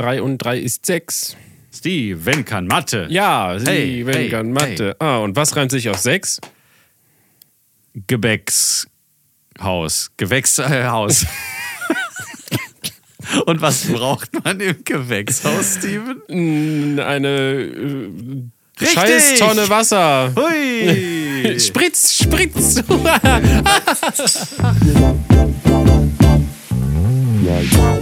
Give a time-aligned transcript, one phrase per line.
[0.00, 1.36] 3 und 3 ist 6.
[1.72, 3.06] Steven kann Mathe.
[3.10, 4.96] Ja, sie Hey, hey, kann Mathe.
[4.98, 6.40] Ah, und was reimt sich auf 6?
[8.06, 8.88] Gewächshaus.
[10.16, 11.26] Gewächshaus.
[13.46, 16.98] Und was braucht man im Gewächshaus, Steven?
[16.98, 18.08] Eine äh,
[18.80, 18.92] Richtig.
[18.92, 20.32] Scheißtonne Wasser.
[20.34, 21.60] Hui!
[21.60, 22.82] Spritz, spritz.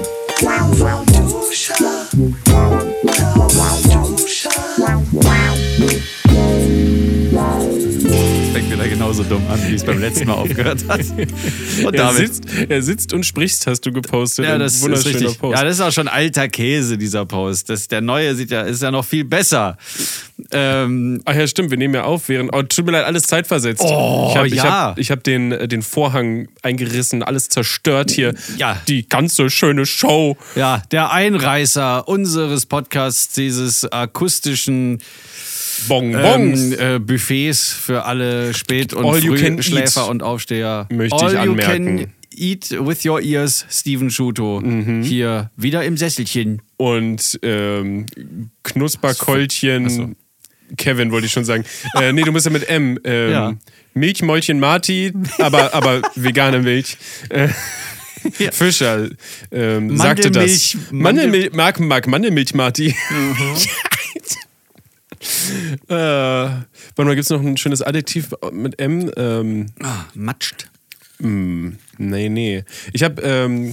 [8.52, 11.00] Fängt wieder genauso dumm an, wie es beim letzten Mal aufgehört hat.
[11.84, 14.44] Und er, sitzt, er sitzt und spricht, hast du gepostet.
[14.44, 15.38] Ja, das ist richtig.
[15.40, 15.58] Post.
[15.58, 17.68] Ja, das ist auch schon alter Käse, dieser Post.
[17.68, 19.76] Das, der neue sieht ja, ist ja noch viel besser.
[20.50, 22.54] Ähm, Ach ja, stimmt, wir nehmen ja auf, während.
[22.54, 23.82] Oh, tut mir leid, alles zeitversetzt.
[23.84, 24.64] Oh, ich habe ich ja.
[24.64, 28.34] hab, ich hab den, äh, den Vorhang eingerissen, alles zerstört hier.
[28.56, 28.80] Ja.
[28.88, 30.36] Die ganze schöne Show.
[30.54, 35.02] ja, der Einreißer unseres Podcasts, dieses akustischen
[35.86, 36.72] Bonbons.
[36.78, 40.86] ähm, äh, Buffets für alle Spät- und All you Frühschläfer und Aufsteher.
[40.90, 41.84] Möchte ich All you anmerken.
[41.98, 44.60] can eat with your ears, Steven Schuto.
[44.60, 45.02] Mhm.
[45.02, 46.62] Hier wieder im Sesselchen.
[46.78, 48.06] und ähm,
[48.62, 50.16] Knusperkeulchen.
[50.76, 51.64] Kevin wollte ich schon sagen.
[51.94, 52.98] Äh, nee, du musst ja mit M.
[53.04, 53.54] Ähm, Ja.
[53.94, 56.96] Milchmäulchen Marti, aber, aber vegane Milch.
[57.30, 57.48] Äh,
[58.38, 58.50] Ja.
[58.50, 59.08] Fischer
[59.52, 60.76] ähm, sagte das.
[60.90, 62.94] Mandelmilch, Mark, Mark Mandelmilch Marti.
[63.10, 63.56] Mhm.
[65.88, 66.66] äh, warte
[66.96, 69.10] mal, gibt es noch ein schönes Adjektiv mit M?
[69.16, 70.68] Ähm, Ah, matscht.
[71.20, 72.64] Nee, nee.
[72.92, 73.72] Ich habe, ähm,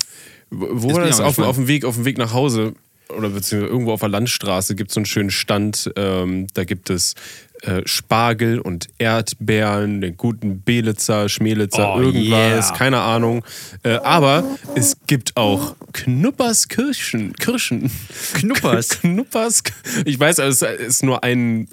[0.50, 1.20] wo war das?
[1.20, 2.74] Auf, auf dem Weg, auf dem Weg nach Hause
[3.10, 5.92] oder beziehungsweise irgendwo auf der Landstraße gibt es so einen schönen Stand.
[5.96, 7.16] Ähm, da gibt es
[7.62, 12.78] äh, Spargel und Erdbeeren, den guten Belitzer, Schmelitzer, Oh, irgendwas, yeah.
[12.78, 13.44] keine Ahnung.
[13.84, 14.44] Äh, aber
[14.76, 17.34] es gibt auch Knuppers Kirschen.
[17.34, 17.90] Kirschen.
[18.34, 18.90] Knuppers?
[19.02, 19.64] Knuppers.
[20.06, 21.68] Ich weiß, es ist nur ein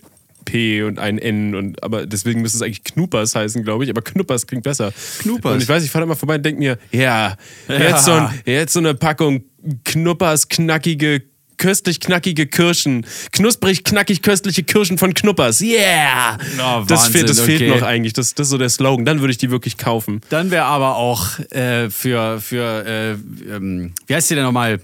[0.45, 3.91] P und ein N und aber deswegen müsste es eigentlich Knuppers heißen, glaube ich.
[3.91, 4.93] Aber Knuppers klingt besser.
[5.21, 5.55] Knuppers.
[5.55, 7.37] Und ich weiß, ich fahre mal vorbei und denke mir, ja,
[7.69, 9.45] jetzt, so ein, jetzt so eine Packung
[9.85, 11.23] Knuppers knackige,
[11.57, 13.07] köstlich knackige Kirschen.
[13.31, 15.61] Knusprig, knackig, köstliche Kirschen von Knuppers.
[15.61, 16.39] Yeah!
[16.59, 17.71] Oh, das Wahnsinn, fehlt, das fehlt okay.
[17.71, 18.13] noch eigentlich.
[18.13, 19.05] Das, das ist so der Slogan.
[19.05, 20.21] Dann würde ich die wirklich kaufen.
[20.29, 23.13] Dann wäre aber auch äh, für, für äh,
[23.55, 24.81] ähm, wie heißt sie denn nochmal?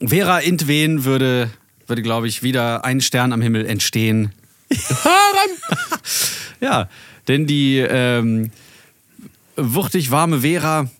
[0.00, 1.50] Vera Intwen würde,
[1.86, 4.32] würde glaube ich, wieder ein Stern am Himmel entstehen.
[6.60, 6.88] ja,
[7.28, 8.50] denn die ähm,
[9.56, 10.90] wuchtig warme Vera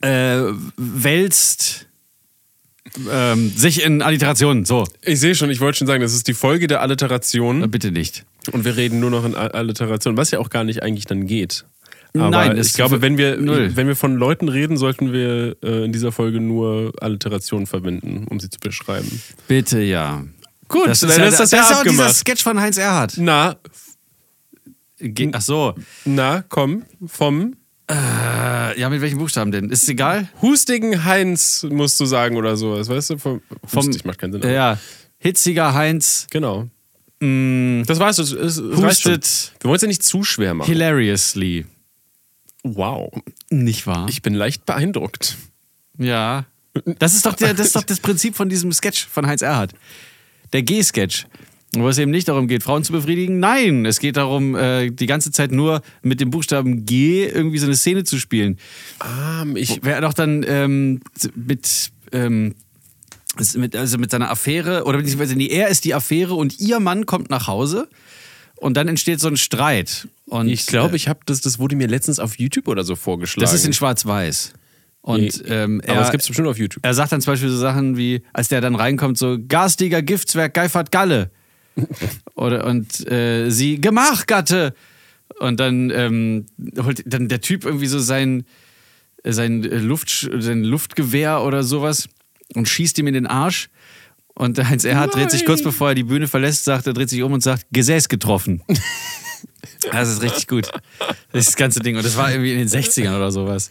[0.00, 0.40] äh,
[0.76, 1.86] wälzt
[3.10, 4.64] ähm, sich in Alliterationen.
[4.64, 7.70] So, Ich sehe schon, ich wollte schon sagen, das ist die Folge der Alliteration.
[7.70, 8.24] bitte nicht.
[8.52, 11.26] Und wir reden nur noch in Al- Alliteration, was ja auch gar nicht eigentlich dann
[11.26, 11.64] geht.
[12.14, 13.70] Aber Nein, ich glaube, wenn wir, null.
[13.74, 18.38] wenn wir von Leuten reden, sollten wir äh, in dieser Folge nur Alliterationen verwenden, um
[18.38, 19.22] sie zu beschreiben.
[19.48, 20.22] Bitte ja.
[20.68, 22.08] Gut, Das dann ist, ja, das ja das ist auch dieser.
[22.10, 23.14] Sketch von Heinz Erhardt.
[23.16, 23.56] Na,
[24.98, 25.74] Ge- Ach so.
[26.04, 27.54] na, komm, vom
[27.92, 29.68] Äh, ja, mit welchen Buchstaben denn?
[29.70, 30.28] Ist es egal?
[30.40, 33.18] hustigen Heinz musst du sagen oder sowas, weißt du?
[33.18, 34.42] Vom, Vom- hustig macht keinen Sinn.
[34.42, 34.78] Äh, Ja.
[35.18, 36.68] Hitziger Heinz Genau.
[37.20, 40.66] mh, Das war's, es, es, hustet Wir wollen es ja nicht zu schwer machen.
[40.72, 41.66] hilariously.
[42.64, 43.12] Wow,
[43.50, 44.06] Nicht wahr?
[44.08, 45.36] ich bin leicht beeindruckt.
[45.98, 46.46] ja.
[46.98, 49.74] Das ist, doch der, das ist doch das Prinzip von diesem Sketch von Heinz Erhardt.
[50.54, 51.26] Der G-Sketch.
[51.74, 53.40] Wo es eben nicht darum geht, Frauen zu befriedigen.
[53.40, 57.66] Nein, es geht darum, äh, die ganze Zeit nur mit dem Buchstaben G irgendwie so
[57.66, 58.58] eine Szene zu spielen.
[58.98, 61.00] Ah, ich, Wer doch dann ähm,
[61.34, 62.54] mit, ähm,
[63.54, 67.06] mit, also mit seiner Affäre, oder beziehungsweise nee, er ist die Affäre und ihr Mann
[67.06, 67.88] kommt nach Hause
[68.56, 70.08] und dann entsteht so ein Streit.
[70.26, 72.96] Und ich glaube, äh, ich habe das, das wurde mir letztens auf YouTube oder so
[72.96, 73.44] vorgeschlagen.
[73.44, 74.52] das ist in Schwarz-Weiß.
[75.00, 76.84] Und ähm, Aber er, es gibt es bestimmt auf YouTube.
[76.84, 80.54] er sagt dann zum Beispiel so Sachen wie, als der dann reinkommt, so garstiger Giftswerk
[80.54, 81.30] Geifert Galle.
[82.34, 84.74] Oder und äh, sie Gemach, Gatte.
[85.38, 86.46] Und dann ähm,
[86.82, 88.44] holt dann der Typ irgendwie so sein,
[89.24, 92.08] sein, äh, Luft, sein Luftgewehr oder sowas
[92.54, 93.68] und schießt ihm in den Arsch.
[94.34, 97.22] Und Heinz Erhardt dreht sich kurz bevor er die Bühne verlässt, sagt, er dreht sich
[97.22, 98.62] um und sagt, Gesäß getroffen.
[99.90, 100.70] Das ist richtig gut.
[101.32, 101.96] Das ist das ganze Ding.
[101.96, 103.70] Und das war irgendwie in den 60ern oder sowas.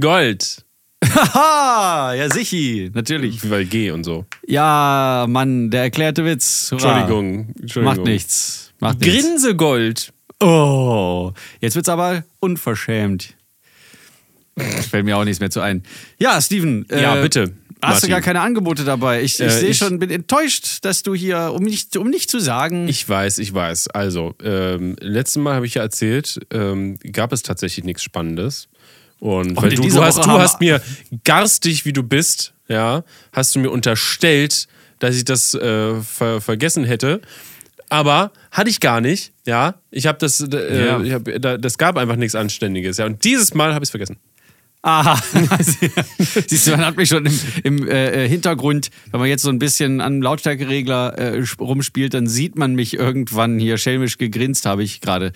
[0.00, 0.64] Gold.
[1.14, 3.48] Haha, ja sichi, natürlich.
[3.50, 4.24] Weil G und so.
[4.46, 6.70] Ja, Mann, der erklärte Witz.
[6.72, 6.98] Hurra.
[7.00, 7.54] Entschuldigung.
[7.60, 7.96] Entschuldigung.
[7.96, 8.72] Macht nichts.
[8.80, 9.14] Macht nichts.
[9.26, 10.12] Grinsegold.
[10.40, 13.34] Oh, jetzt wird's aber unverschämt.
[14.90, 15.82] Fällt mir auch nichts mehr zu ein.
[16.18, 16.86] Ja, Steven.
[16.90, 17.52] Ja, bitte,
[17.84, 18.10] Hast du Martin.
[18.10, 19.22] gar keine Angebote dabei?
[19.22, 22.38] Ich, ich Äh, sehe schon, bin enttäuscht, dass du hier, um nicht, um nicht zu
[22.38, 22.86] sagen.
[22.86, 23.88] Ich weiß, ich weiß.
[23.88, 28.68] Also, ähm, letztes Mal habe ich ja erzählt, ähm, gab es tatsächlich nichts Spannendes.
[29.22, 30.82] Und, weil in du, du, hast, du hast mir
[31.22, 34.66] garstig, wie du bist, ja, hast du mir unterstellt,
[34.98, 37.20] dass ich das äh, ver vergessen hätte.
[37.88, 39.76] Aber hatte ich gar nicht, ja.
[39.92, 41.00] Ich habe das, äh, Ja.
[41.02, 43.06] ich hab, da, das gab einfach nichts Anständiges, ja.
[43.06, 44.16] Und dieses Mal habe ich es vergessen.
[44.84, 45.22] Aha.
[46.48, 49.60] Siehst du, man hat mich schon im, im äh, Hintergrund, wenn man jetzt so ein
[49.60, 54.66] bisschen an dem Lautstärkeregler äh, sp- rumspielt, dann sieht man mich irgendwann hier schelmisch gegrinst,
[54.66, 55.30] habe ich gerade.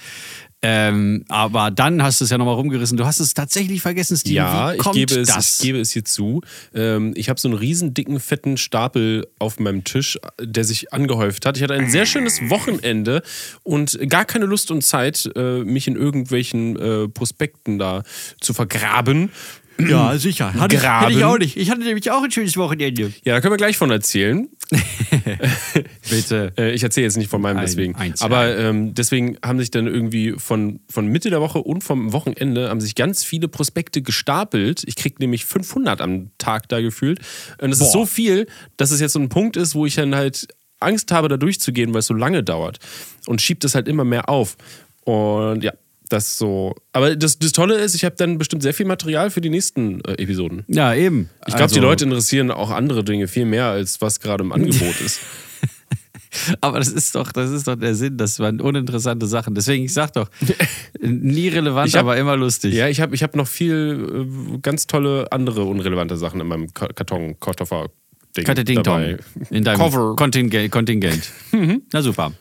[0.63, 2.97] Ähm, aber dann hast du es ja nochmal rumgerissen.
[2.97, 4.37] Du hast es tatsächlich vergessen, Steve.
[4.37, 5.61] Ja, ich gebe, es, das?
[5.61, 6.41] ich gebe es hier zu.
[6.75, 11.45] Ähm, ich habe so einen riesen dicken, fetten Stapel auf meinem Tisch, der sich angehäuft
[11.45, 11.57] hat.
[11.57, 13.23] Ich hatte ein sehr schönes Wochenende
[13.65, 18.03] und gar keine Lust und Zeit, äh, mich in irgendwelchen äh, Prospekten da
[18.41, 19.31] zu vergraben.
[19.79, 20.55] ja, sicher.
[20.55, 21.07] Hatte ich, Graben.
[21.07, 21.57] hatte ich auch nicht.
[21.57, 23.13] Ich hatte nämlich auch ein schönes Wochenende.
[23.25, 24.49] Ja, da können wir gleich von erzählen.
[26.11, 26.53] Bitte.
[26.57, 27.95] Äh, ich erzähle jetzt nicht von meinem Ein- deswegen.
[27.95, 32.13] eins, Aber ähm, deswegen haben sich dann irgendwie von, von Mitte der Woche und vom
[32.13, 34.83] Wochenende haben sich ganz viele Prospekte gestapelt.
[34.87, 37.21] Ich krieg nämlich 500 am Tag da gefühlt.
[37.61, 38.47] Und es ist so viel,
[38.77, 40.49] dass es jetzt so ein Punkt ist, wo ich dann halt
[40.81, 42.79] Angst habe, da durchzugehen, weil es so lange dauert.
[43.27, 44.57] Und schiebt es halt immer mehr auf.
[45.05, 45.73] Und ja,
[46.09, 46.75] das so.
[46.93, 50.01] Aber das, das Tolle ist, ich habe dann bestimmt sehr viel Material für die nächsten
[50.05, 50.65] äh, Episoden.
[50.69, 51.29] Ja, eben.
[51.41, 54.53] Ich glaube, Also- die Leute interessieren auch andere Dinge viel mehr, als was gerade im
[54.53, 55.21] Angebot ist.
[56.61, 59.55] Aber das ist doch, das ist doch der Sinn, das waren uninteressante Sachen.
[59.55, 60.29] Deswegen, ich sag doch,
[61.01, 62.75] nie relevant, hab- aber immer lustig.
[62.75, 66.75] Ja, ich habe ich hab noch viel äh, ganz tolle andere unrelevante Sachen in meinem
[66.75, 67.89] Ka- Karton, Koffer.
[68.37, 68.85] Ding Ding Dong.
[68.85, 69.17] dabei.
[69.49, 70.15] In deinem Cover.
[70.15, 70.71] Kontingent.
[70.71, 71.31] Kontingent.
[71.93, 72.33] Na super.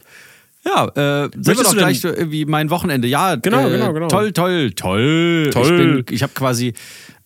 [0.66, 0.88] Ja,
[1.26, 3.08] äh, sind wir doch gleich so irgendwie mein Wochenende.
[3.08, 4.08] Ja, Genau, äh, genau, genau.
[4.08, 5.50] Toll, toll, toll.
[5.54, 5.64] Toll.
[5.64, 5.70] Ich,
[6.06, 6.74] bin- ich habe quasi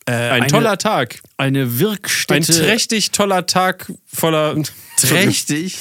[0.05, 1.19] äh, Ein eine, toller Tag.
[1.37, 2.51] eine Ein Wirkstätte.
[2.51, 4.55] trächtig toller Tag voller.
[4.97, 5.77] Trächtig.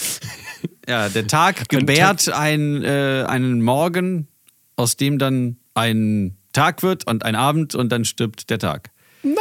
[0.89, 4.29] Ja, der Tag gebärt ein, äh, einen Morgen,
[4.77, 8.91] aus dem dann ein Tag wird und ein Abend und dann stirbt der Tag.
[9.23, 9.35] Nein,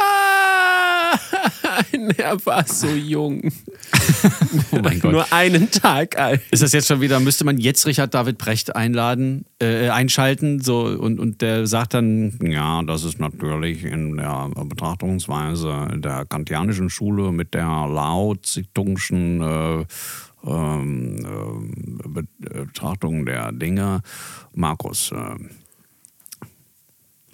[2.16, 3.52] er war so jung.
[4.72, 5.12] Oh mein Gott.
[5.12, 6.42] Nur einen Tag alt.
[6.50, 10.80] Ist das jetzt schon wieder, müsste man jetzt Richard David Brecht einladen, äh, einschalten so,
[10.80, 17.32] und, und der sagt dann, ja, das ist natürlich in der Betrachtungsweise der kantianischen Schule
[17.32, 19.84] mit der Lao-Zitungschen äh,
[20.46, 21.18] ähm,
[22.44, 24.02] äh, Betrachtung der Dinge
[24.54, 25.36] Markus äh,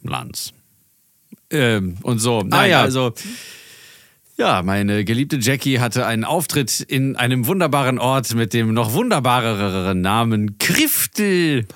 [0.03, 0.53] Lanz.
[1.51, 2.43] Ähm, und so.
[2.43, 2.83] Nein, ja.
[2.83, 3.13] also
[4.37, 10.01] ja, meine geliebte Jackie hatte einen Auftritt in einem wunderbaren Ort mit dem noch wunderbareren
[10.01, 11.67] Namen Kriftel.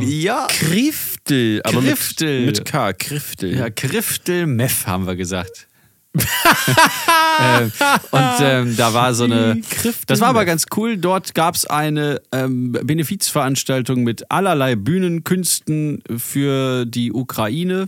[0.00, 0.46] Ja.
[0.50, 1.62] Kriftel.
[1.64, 2.46] Aber mit, Kriftel.
[2.46, 2.92] mit K.
[2.92, 3.56] Kriftel.
[3.56, 5.66] Ja, Kriftel Meth haben wir gesagt.
[7.40, 7.72] ähm,
[8.10, 9.60] und ähm, da war so eine.
[10.06, 10.96] Das war aber ganz cool.
[10.96, 17.86] Dort gab es eine ähm, Benefizveranstaltung mit allerlei Bühnenkünsten für die Ukraine.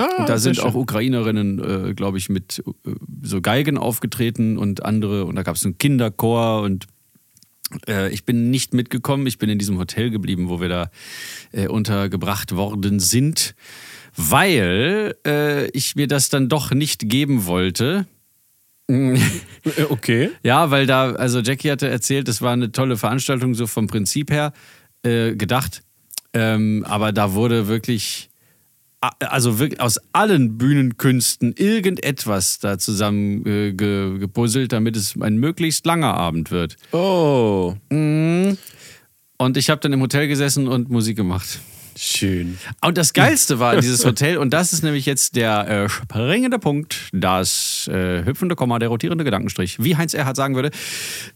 [0.00, 0.64] Ah, Und da sind schön.
[0.64, 2.90] auch Ukrainerinnen, äh, glaube ich, mit äh,
[3.22, 5.26] so Geigen aufgetreten und andere.
[5.26, 6.86] Und da gab es einen Kinderchor und
[7.86, 9.26] äh, ich bin nicht mitgekommen.
[9.26, 10.90] Ich bin in diesem Hotel geblieben, wo wir da
[11.52, 13.54] äh, untergebracht worden sind,
[14.16, 18.06] weil äh, ich mir das dann doch nicht geben wollte.
[19.88, 20.30] Okay.
[20.42, 24.30] Ja, weil da, also Jackie hatte erzählt, es war eine tolle Veranstaltung, so vom Prinzip
[24.32, 24.52] her
[25.04, 25.82] äh, gedacht.
[26.32, 28.29] Ähm, aber da wurde wirklich,
[29.00, 35.86] also wirklich aus allen Bühnenkünsten irgendetwas da zusammen äh, ge, gepuzzelt, damit es ein möglichst
[35.86, 36.76] langer Abend wird.
[36.92, 37.74] Oh.
[37.90, 41.60] Und ich habe dann im Hotel gesessen und Musik gemacht.
[41.96, 42.58] Schön.
[42.82, 47.10] Und das Geilste war dieses Hotel, und das ist nämlich jetzt der äh, springende Punkt,
[47.12, 50.70] das äh, hüpfende Komma, der rotierende Gedankenstrich, wie Heinz Erhardt sagen würde,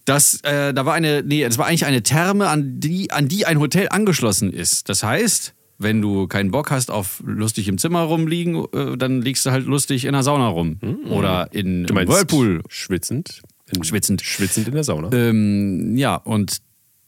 [0.04, 3.46] dass äh, da war eine, nee, das war eigentlich eine Therme, an die, an die
[3.46, 4.88] ein Hotel angeschlossen ist.
[4.88, 9.44] Das heißt, wenn du keinen Bock hast auf lustig im Zimmer rumliegen, äh, dann liegst
[9.46, 10.78] du halt lustig in der Sauna rum.
[11.08, 11.84] Oder in.
[11.84, 12.62] Du meinst Whirlpool.
[12.68, 13.42] Schwitzend.
[13.74, 14.22] In, Schwitzend.
[14.22, 15.10] Schwitzend in der Sauna.
[15.12, 16.60] Ähm, ja, und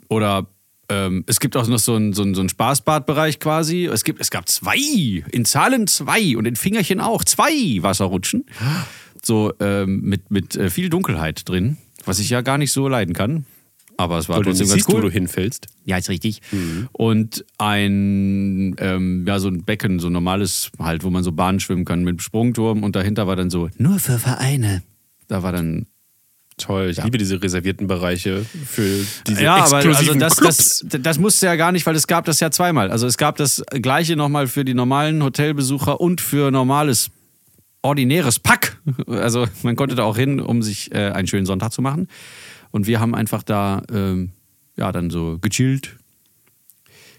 [0.08, 0.46] oder
[0.88, 3.86] ähm, es gibt auch noch so einen so so einen Spaßbadbereich quasi.
[3.86, 8.46] Es, gibt, es gab zwei, in Zahlen zwei und in Fingerchen auch zwei Wasserrutschen.
[9.22, 13.14] So ähm, mit, mit äh, viel Dunkelheit drin, was ich ja gar nicht so leiden
[13.14, 13.44] kann.
[13.96, 15.02] Aber es war Weil du trotzdem nicht ganz siehst, wo cool.
[15.02, 15.66] du hinfällst.
[15.84, 16.42] Ja, ist richtig.
[16.92, 21.60] Und ein, ähm, ja, so ein Becken, so ein normales, halt, wo man so Bahn
[21.60, 24.82] schwimmen kann mit Sprungturm und dahinter war dann so, nur für Vereine.
[25.28, 25.86] Da war dann
[26.58, 31.18] Toll, ich liebe diese reservierten Bereiche für diese ja, aber exklusiven also das, das, das
[31.18, 32.90] musste ja gar nicht, weil es gab das ja zweimal.
[32.90, 37.10] Also es gab das gleiche nochmal für die normalen Hotelbesucher und für normales,
[37.82, 38.78] ordinäres Pack.
[39.06, 42.08] Also man konnte da auch hin, um sich äh, einen schönen Sonntag zu machen.
[42.76, 44.32] Und wir haben einfach da, ähm,
[44.76, 45.96] ja, dann so gechillt.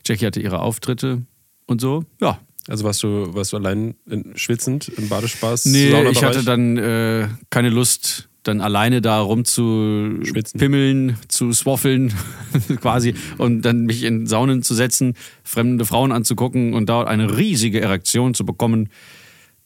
[0.06, 1.24] Jackie hatte ihre Auftritte
[1.66, 2.06] und so.
[2.22, 5.66] Ja, Also warst du, warst du allein in, schwitzend im Badespaß?
[5.66, 10.60] Nee, ich hatte dann äh, keine Lust, dann alleine da rum zu Schwitzen.
[10.60, 12.14] pimmeln, zu swaffeln
[12.80, 17.82] quasi und dann mich in Saunen zu setzen, fremde Frauen anzugucken und dort eine riesige
[17.82, 18.90] Erektion zu bekommen.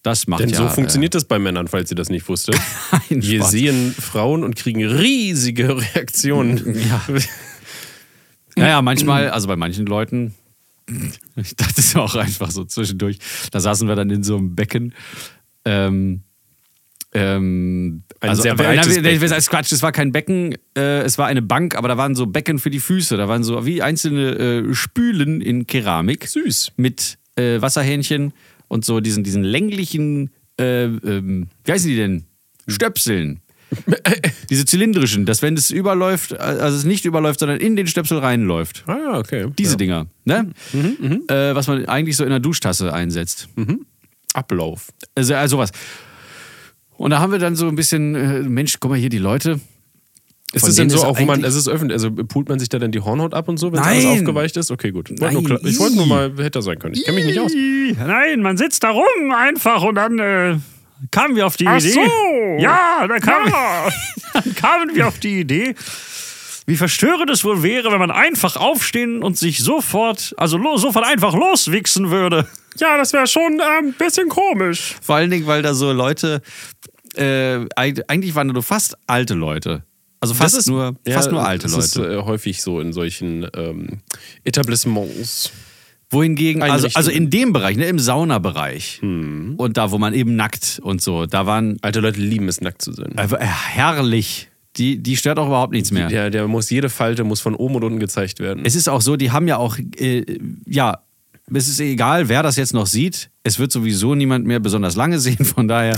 [0.03, 2.55] Das macht Denn ja so funktioniert das bei Männern, falls ihr das nicht wusstet.
[3.10, 3.51] Wir Spaß.
[3.51, 6.75] sehen Frauen und kriegen riesige Reaktionen.
[6.89, 7.01] Ja.
[8.55, 10.34] Naja, manchmal, also bei manchen Leuten,
[11.38, 13.17] ich dachte es auch einfach so zwischendurch,
[13.51, 14.93] da saßen wir dann in so einem Becken.
[15.63, 16.24] Ähm,
[17.13, 19.29] ähm, Ein sehr äh, breites nein, Becken.
[19.29, 22.25] Das Quatsch, es war kein Becken, äh, es war eine Bank, aber da waren so
[22.25, 23.15] Becken für die Füße.
[23.17, 26.27] Da waren so wie einzelne äh, Spülen in Keramik.
[26.27, 26.74] Süß.
[26.77, 28.34] Mit äh, Wasserhähnchen
[28.72, 32.24] und so diesen, diesen länglichen, äh, ähm, wie heißen die denn?
[32.68, 33.42] Stöpseln.
[34.50, 38.86] Diese zylindrischen, dass wenn es überläuft, also es nicht überläuft, sondern in den Stöpsel reinläuft.
[38.88, 39.48] Ah ja, okay.
[39.58, 39.78] Diese ja.
[39.78, 40.51] Dinger, ne?
[40.74, 43.50] Äh, was man eigentlich so in einer Duschtasse einsetzt.
[44.34, 44.88] Ablauf.
[45.16, 45.72] Also, also sowas.
[46.96, 49.60] Und da haben wir dann so ein bisschen, äh, Mensch, guck mal hier, die Leute.
[50.53, 52.67] Ist es denn so, ist auch wo man, es ist öffentlich, also pult man sich
[52.67, 54.70] da dann die Hornhaut ab und so, wenn alles aufgeweicht ist?
[54.70, 55.10] Okay, gut.
[55.22, 56.93] Wollte nur ich wollte nur mal, hätte sein können.
[56.93, 57.51] Ich kenne mich nicht aus.
[57.53, 60.58] Nein, man sitzt da rum einfach und dann äh,
[61.10, 61.91] kamen wir auf die Ach Idee.
[61.91, 62.01] so.
[62.60, 63.46] Ja, da kam,
[64.34, 65.74] dann kamen wir auf die Idee,
[66.65, 71.05] wie verstörend es wohl wäre, wenn man einfach aufstehen und sich sofort, also lo, sofort
[71.05, 72.46] einfach loswichsen würde.
[72.77, 74.96] Ja, das wäre schon ein ähm, bisschen komisch.
[75.01, 76.41] Vor allen Dingen, weil da so Leute,
[77.15, 79.84] äh, eig- eigentlich waren da nur fast alte Leute.
[80.22, 82.13] Also fast, nur, fast nur alte das ist Leute.
[82.13, 84.01] äh, häufig so in solchen ähm,
[84.44, 85.51] Etablissements.
[86.12, 90.80] Wohingegen, also, also in dem Bereich, ne, im Saunabereich und da, wo man eben nackt
[90.84, 93.13] und so, da waren Alte Leute lieben es, nackt zu sein.
[93.18, 94.50] äh, herrlich.
[94.78, 96.08] Die, die stört auch überhaupt nichts mehr.
[96.08, 98.63] Der, der muss, jede Falte muss von oben und unten gezeigt werden.
[98.66, 101.00] Es ist auch so, die haben ja auch, äh, ja,
[101.54, 103.30] es ist egal, wer das jetzt noch sieht.
[103.44, 105.98] Es wird sowieso niemand mehr besonders lange sehen, von daher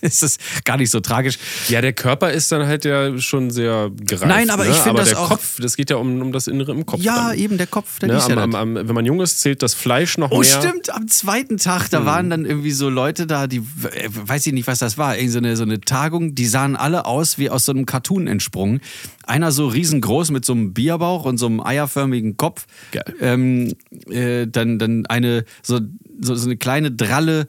[0.02, 1.38] ist es gar nicht so tragisch.
[1.68, 4.26] Ja, der Körper ist dann halt ja schon sehr gereift.
[4.26, 4.70] Nein, aber ne?
[4.70, 7.00] ich finde das der auch- Kopf, das geht ja um, um das Innere im Kopf.
[7.02, 7.38] Ja, dann.
[7.38, 8.22] eben der Kopf, der Ne?
[8.22, 8.60] Am, ja am, das.
[8.60, 10.44] am, wenn man jung ist, zählt das Fleisch noch Oh, mehr.
[10.44, 14.52] stimmt, am zweiten Tag, da waren dann irgendwie so Leute da, die, äh, weiß ich
[14.52, 17.50] nicht, was das war, irgendwie so eine, so eine Tagung, die sahen alle aus wie
[17.50, 18.80] aus so einem Cartoon entsprungen.
[19.26, 22.66] Einer so riesengroß mit so einem Bierbauch und so einem eierförmigen Kopf.
[22.90, 23.04] Geil.
[23.20, 23.74] Ähm,
[24.08, 25.80] äh, dann, dann eine, so,
[26.20, 27.46] so, so eine kleine dralle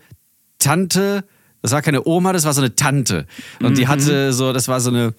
[0.60, 1.24] Tante,
[1.62, 3.26] das war keine Oma, das war so eine Tante.
[3.62, 3.76] Und Mhm.
[3.76, 5.14] die hatte so, das war so eine,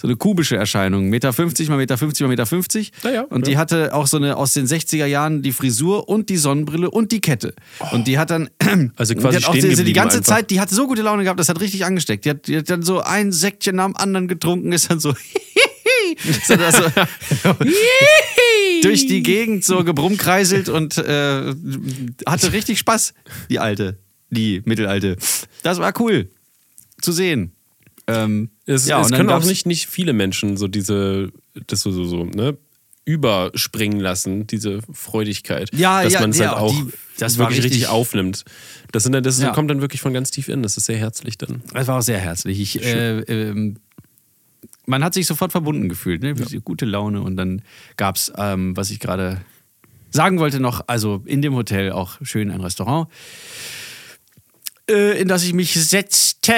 [0.00, 1.08] so eine kubische Erscheinung.
[1.10, 2.90] Meter 50 mal Meter 50 mal Meter 50.
[3.04, 3.50] Ja, ja, und ja.
[3.52, 7.12] die hatte auch so eine aus den 60er Jahren die Frisur und die Sonnenbrille und
[7.12, 7.54] die Kette.
[7.92, 8.48] Und die hat dann.
[8.96, 10.36] Also die quasi hat auch die, die ganze einfach.
[10.36, 12.24] Zeit, die hat so gute Laune gehabt, das hat richtig angesteckt.
[12.24, 15.12] Die hat, die hat dann so ein Säckchen nach dem anderen getrunken, ist dann so.
[16.46, 17.54] so, so
[18.82, 21.54] durch die Gegend so gebrummkreiselt und äh,
[22.26, 23.14] hatte richtig Spaß,
[23.48, 23.98] die alte,
[24.30, 25.16] die mittelalte.
[25.62, 26.30] Das war cool
[27.00, 27.52] zu sehen.
[28.06, 31.30] Ähm, Es, ja, es können auch nicht, nicht viele Menschen so diese,
[31.66, 32.56] das so, so, so, ne?
[33.06, 35.70] überspringen lassen, diese Freudigkeit.
[35.74, 38.44] Ja, dass ja, man es ja, halt auch die- das wirklich richtig, richtig- aufnimmt.
[38.92, 39.50] Das, sind das Ja.
[39.52, 40.62] kommt dann wirklich von ganz tief in.
[40.62, 41.62] Das ist sehr herzlich dann.
[41.74, 42.60] Es war auch sehr herzlich.
[42.60, 43.76] Ich, äh, ähm,
[44.86, 46.34] man hat sich sofort verbunden gefühlt, ne?
[46.62, 47.22] Gute Laune.
[47.22, 47.62] Und dann
[47.96, 49.40] gab es, ähm, was ich gerade
[50.10, 53.08] sagen wollte, noch, also in dem Hotel auch schön ein Restaurant,
[54.92, 56.54] in das ich mich setzte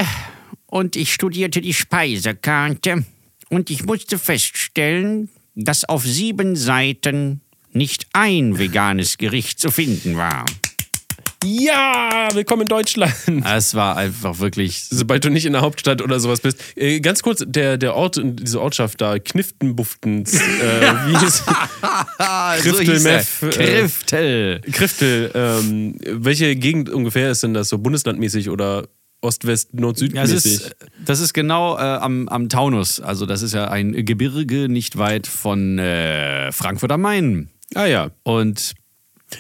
[0.67, 3.05] und ich studierte die Speisekarte.
[3.49, 10.47] Und ich musste feststellen, dass auf sieben Seiten nicht ein veganes Gericht zu finden war.
[11.45, 13.15] Ja, willkommen in Deutschland.
[13.45, 16.59] Es war einfach wirklich Sobald du nicht in der Hauptstadt oder sowas bist.
[16.77, 20.41] Äh, ganz kurz, der, der Ort, diese Ortschaft da, Kniftenbuftens, äh,
[21.07, 21.43] wie hieß
[22.19, 24.61] Ah, Kriftel-Meff, äh, Kriftel.
[24.73, 28.87] Kriftel, ähm, welche Gegend ungefähr ist denn das so bundeslandmäßig oder
[29.21, 30.55] Ost, West, Nord, Süd Ja, mäßig?
[30.55, 33.01] ist, das ist genau äh, am, am Taunus.
[33.01, 37.51] Also das ist ja ein Gebirge nicht weit von äh, Frankfurt am Main.
[37.75, 38.11] ah ja.
[38.25, 38.75] Und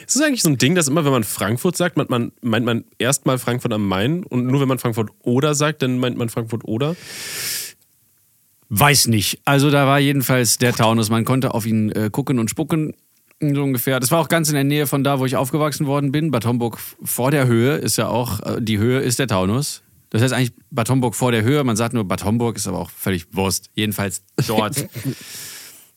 [0.06, 2.64] Ist das eigentlich so ein Ding, dass immer, wenn man Frankfurt sagt, meint man, meint
[2.64, 6.28] man erstmal Frankfurt am Main und nur wenn man Frankfurt oder sagt, dann meint man
[6.28, 6.96] Frankfurt oder?
[8.72, 9.40] weiß nicht.
[9.44, 11.10] Also da war jedenfalls der Taunus.
[11.10, 12.94] Man konnte auf ihn äh, gucken und spucken.
[13.40, 14.00] So ungefähr.
[14.00, 16.30] Das war auch ganz in der Nähe von da, wo ich aufgewachsen worden bin.
[16.30, 19.82] Bad Homburg vor der Höhe ist ja auch, äh, die Höhe ist der Taunus.
[20.10, 21.62] Das heißt eigentlich Bad Homburg vor der Höhe.
[21.64, 23.70] Man sagt nur Bad Homburg, ist aber auch völlig Wurst.
[23.74, 24.88] Jedenfalls dort.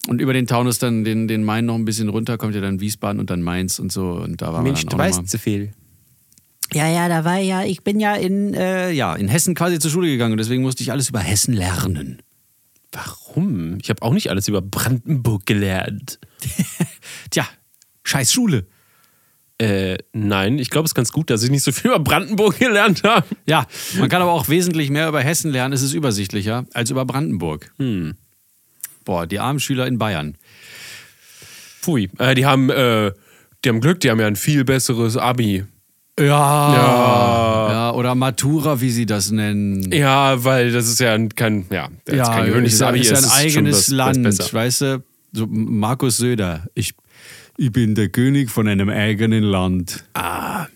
[0.07, 2.79] und über den Taunus dann den, den Main noch ein bisschen runter, kommt ja dann
[2.79, 4.12] Wiesbaden und dann Mainz und so.
[4.12, 5.25] Und da war auch noch mal.
[5.25, 5.74] zu viel.
[6.74, 9.91] Ja, ja, da war ja, ich bin ja in, äh, ja, in Hessen quasi zur
[9.91, 12.21] Schule gegangen und deswegen musste ich alles über Hessen lernen.
[12.91, 13.77] Warum?
[13.81, 16.19] Ich habe auch nicht alles über Brandenburg gelernt.
[17.29, 17.45] Tja,
[18.03, 18.65] scheiß Schule.
[19.57, 22.59] Äh, nein, ich glaube, es ist ganz gut, dass ich nicht so viel über Brandenburg
[22.59, 23.25] gelernt habe.
[23.47, 27.05] Ja, man kann aber auch wesentlich mehr über Hessen lernen, es ist übersichtlicher als über
[27.05, 27.71] Brandenburg.
[27.77, 28.15] Hm.
[29.05, 30.35] Boah, die armen Schüler in Bayern.
[31.81, 32.09] Pfui.
[32.17, 33.12] Äh, die haben, äh,
[33.63, 35.63] die haben Glück, die haben ja ein viel besseres Abi.
[36.19, 36.25] Ja.
[36.25, 37.71] Ja.
[37.71, 37.91] ja.
[37.93, 39.91] Oder Matura, wie sie das nennen.
[39.91, 43.00] Ja, weil das ist ja ein- kein, ja, das ist kein gewöhnliches ist, ja- Abi.
[43.01, 44.53] ist ja es ein eigenes was Land, besser.
[44.53, 45.03] weißt du?
[45.33, 46.93] So Markus Söder, ich,
[47.57, 50.05] ich bin der König von einem eigenen Land.
[50.13, 50.67] Ah,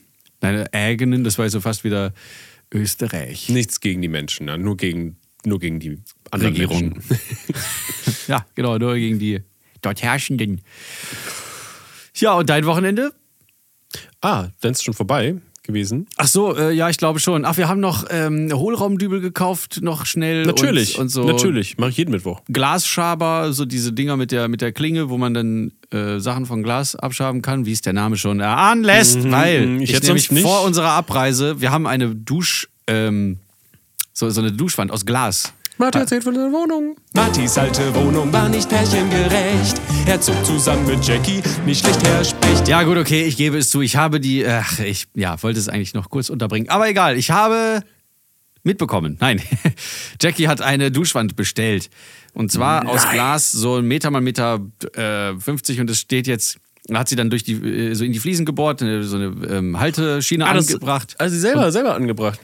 [0.41, 2.13] Nein, eigenen, das war ja so fast wieder
[2.73, 3.49] Österreich.
[3.49, 5.99] nichts gegen die Menschen, ja, nur gegen, nur gegen die
[6.31, 7.01] anderen.
[8.27, 9.41] Ja, genau, nur gegen die
[9.81, 10.61] dort Herrschenden.
[12.15, 13.11] Ja, und dein Wochenende?
[14.21, 16.07] Ah, dann ist schon vorbei gewesen.
[16.17, 17.45] Ach so, äh, ja, ich glaube schon.
[17.45, 20.45] Ach, wir haben noch ähm, Hohlraumdübel gekauft, noch schnell.
[20.45, 22.41] Natürlich, Und, und so natürlich, mache ich jeden Mittwoch.
[22.49, 26.61] Glasschaber, so diese Dinger mit der, mit der Klinge, wo man dann äh, Sachen von
[26.63, 30.07] Glas abschaben kann, wie es der Name schon erahnen lässt, weil mhm, ich ich, hätte
[30.07, 33.37] nämlich nicht- vor unserer Abreise, wir haben eine Dusch, ähm,
[34.13, 35.53] so, so eine Duschwand aus Glas.
[35.79, 36.97] Martin erzählt von seiner Wohnung.
[37.13, 39.79] Martis alte Wohnung war nicht pärchengerecht.
[40.07, 42.67] Er zog zusammen mit Jackie, nicht schlecht Herr Specht.
[42.67, 43.79] Ja, gut, okay, ich gebe es zu.
[43.81, 46.67] Ich habe die, ach, ich ja, wollte es eigentlich noch kurz unterbringen.
[46.69, 47.81] Aber egal, ich habe
[48.63, 49.15] mitbekommen.
[49.21, 49.41] Nein,
[50.21, 51.89] Jackie hat eine Duschwand bestellt.
[52.33, 54.59] Und zwar aus Glas, so ein Meter mal Meter
[54.95, 56.57] äh, 50 und es steht jetzt,
[56.93, 60.45] hat sie dann durch die, äh, so in die Fliesen gebohrt, so eine ähm, Halteschiene
[60.45, 61.15] Ah, das- angebracht.
[61.19, 62.39] Also sie selber, selber angebracht.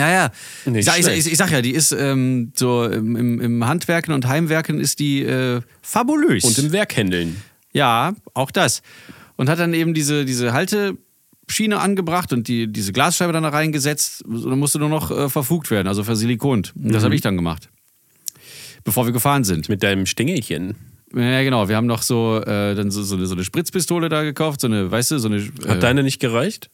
[0.00, 0.32] Ja, ja.
[0.74, 4.80] Ich, sag, ich, ich, sag ja, die ist ähm, so im, im- Handwerken und Heimwerken
[4.80, 6.44] ist die äh, fabulös.
[6.44, 7.42] Und im Werkhändeln.
[7.72, 8.82] Ja, auch das.
[9.36, 14.24] Und hat dann eben diese, diese Halteschiene angebracht und die, diese Glasscheibe dann da reingesetzt.
[14.24, 16.72] Und dann musste nur noch äh, verfugt werden, also versilikont.
[16.76, 17.68] Und Das habe ich dann gemacht.
[18.84, 19.68] Bevor wir gefahren sind.
[19.68, 20.74] Mit deinem Stängelchen.
[21.14, 21.68] Ja, genau.
[21.68, 24.68] Wir haben noch so, äh, dann so, so, eine, so eine Spritzpistole da gekauft, so
[24.68, 25.42] eine, weißt du, so eine.
[25.66, 26.70] Hat Äh, deine nicht gereicht?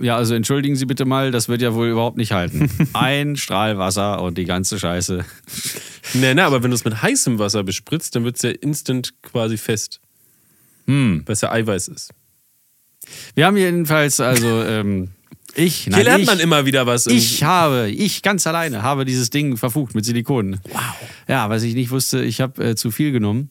[0.00, 2.70] Ja, also entschuldigen Sie bitte mal, das wird ja wohl überhaupt nicht halten.
[2.94, 5.24] Ein Strahl Wasser und die ganze Scheiße.
[6.14, 9.14] Nee, nee, aber wenn du es mit heißem Wasser bespritzt, dann wird es ja instant
[9.22, 10.00] quasi fest.
[10.86, 11.22] Hm.
[11.26, 12.10] Weil es ja Eiweiß ist.
[13.34, 15.10] Wir haben jedenfalls, also, ähm,
[15.54, 17.06] ich, Hier nein, lernt ich, man immer wieder was.
[17.06, 20.60] Ich habe, ich ganz alleine habe dieses Ding verfugt mit Silikon.
[20.64, 20.80] Wow.
[21.28, 23.50] Ja, was ich nicht wusste, ich habe äh, zu viel genommen.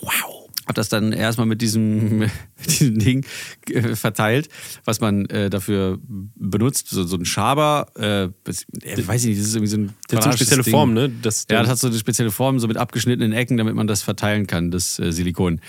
[0.00, 0.35] Wow.
[0.66, 2.30] Habe das dann erstmal mit diesem, mit
[2.66, 3.24] diesem Ding
[3.70, 4.48] äh, verteilt,
[4.84, 6.88] was man äh, dafür benutzt.
[6.90, 9.92] So, so ein Schaber, äh, das- äh, weiß ich nicht, das ist irgendwie so ein.
[10.08, 10.72] Das hat so eine spezielle Ding.
[10.72, 11.10] Form, ne?
[11.22, 14.02] Das, Ja, das hat so eine spezielle Form, so mit abgeschnittenen Ecken, damit man das
[14.02, 15.60] verteilen kann, das äh, Silikon.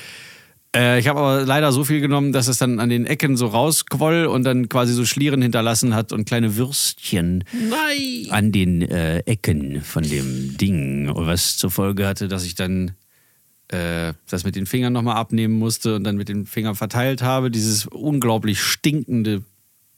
[0.75, 3.47] Äh, ich habe aber leider so viel genommen, dass es dann an den Ecken so
[3.47, 8.31] rausquoll und dann quasi so Schlieren hinterlassen hat und kleine Würstchen Nein!
[8.31, 12.91] an den äh, Ecken von dem Ding, was zur Folge hatte, dass ich dann
[13.69, 17.51] äh, das mit den Fingern nochmal abnehmen musste und dann mit den Fingern verteilt habe.
[17.51, 19.43] Dieses unglaublich stinkende,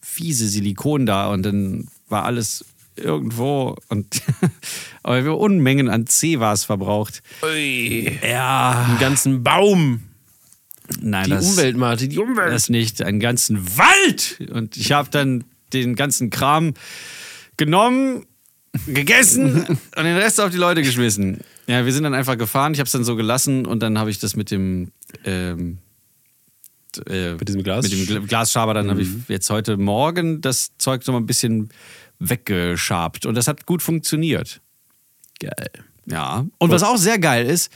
[0.02, 4.22] fiese Silikon da und dann war alles irgendwo und
[5.04, 7.22] aber wir haben Unmengen an C-Was verbraucht.
[7.44, 8.20] Ui.
[8.28, 10.02] Ja, Einen ganzen Baum.
[11.02, 12.52] nein, Die das, Umwelt, Martin, die Umwelt.
[12.52, 14.42] das nicht, einen ganzen Wald.
[14.52, 16.74] Und ich habe dann den ganzen Kram
[17.58, 18.26] genommen,
[18.88, 21.40] gegessen und den Rest auf die Leute geschmissen.
[21.68, 22.74] Ja, wir sind dann einfach gefahren.
[22.74, 24.92] Ich habe es dann so gelassen und dann habe ich das mit dem
[25.26, 25.78] ähm,
[27.08, 27.84] äh, Mit diesem Glas?
[27.84, 31.26] mit dem Gl- Glasschaber dann habe ich jetzt heute Morgen das Zeug so mal ein
[31.26, 31.70] bisschen
[32.20, 34.62] weggeschabt und das hat gut funktioniert.
[35.40, 35.70] Geil.
[36.06, 36.46] Ja.
[36.58, 37.72] Und was auch sehr geil ist,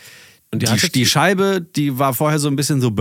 [0.54, 2.92] die die, die, Scheibe, die war vorher so ein bisschen so.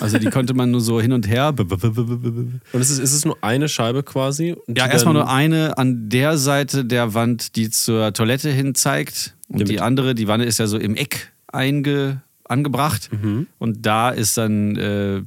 [0.00, 1.54] Also die konnte man nur so hin und her.
[1.58, 4.56] Und es ist, ist es nur eine Scheibe quasi?
[4.68, 9.36] Ja, erstmal nur eine an der Seite der Wand, die zur Toilette hin zeigt.
[9.48, 13.10] Und Damit- die andere, die Wanne ist ja so im Eck einge, angebracht.
[13.58, 15.22] Und da ist dann, äh,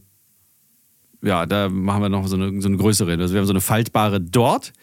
[1.23, 3.11] ja, da machen wir noch so eine, so eine größere.
[3.17, 4.73] Also wir haben so eine faltbare dort.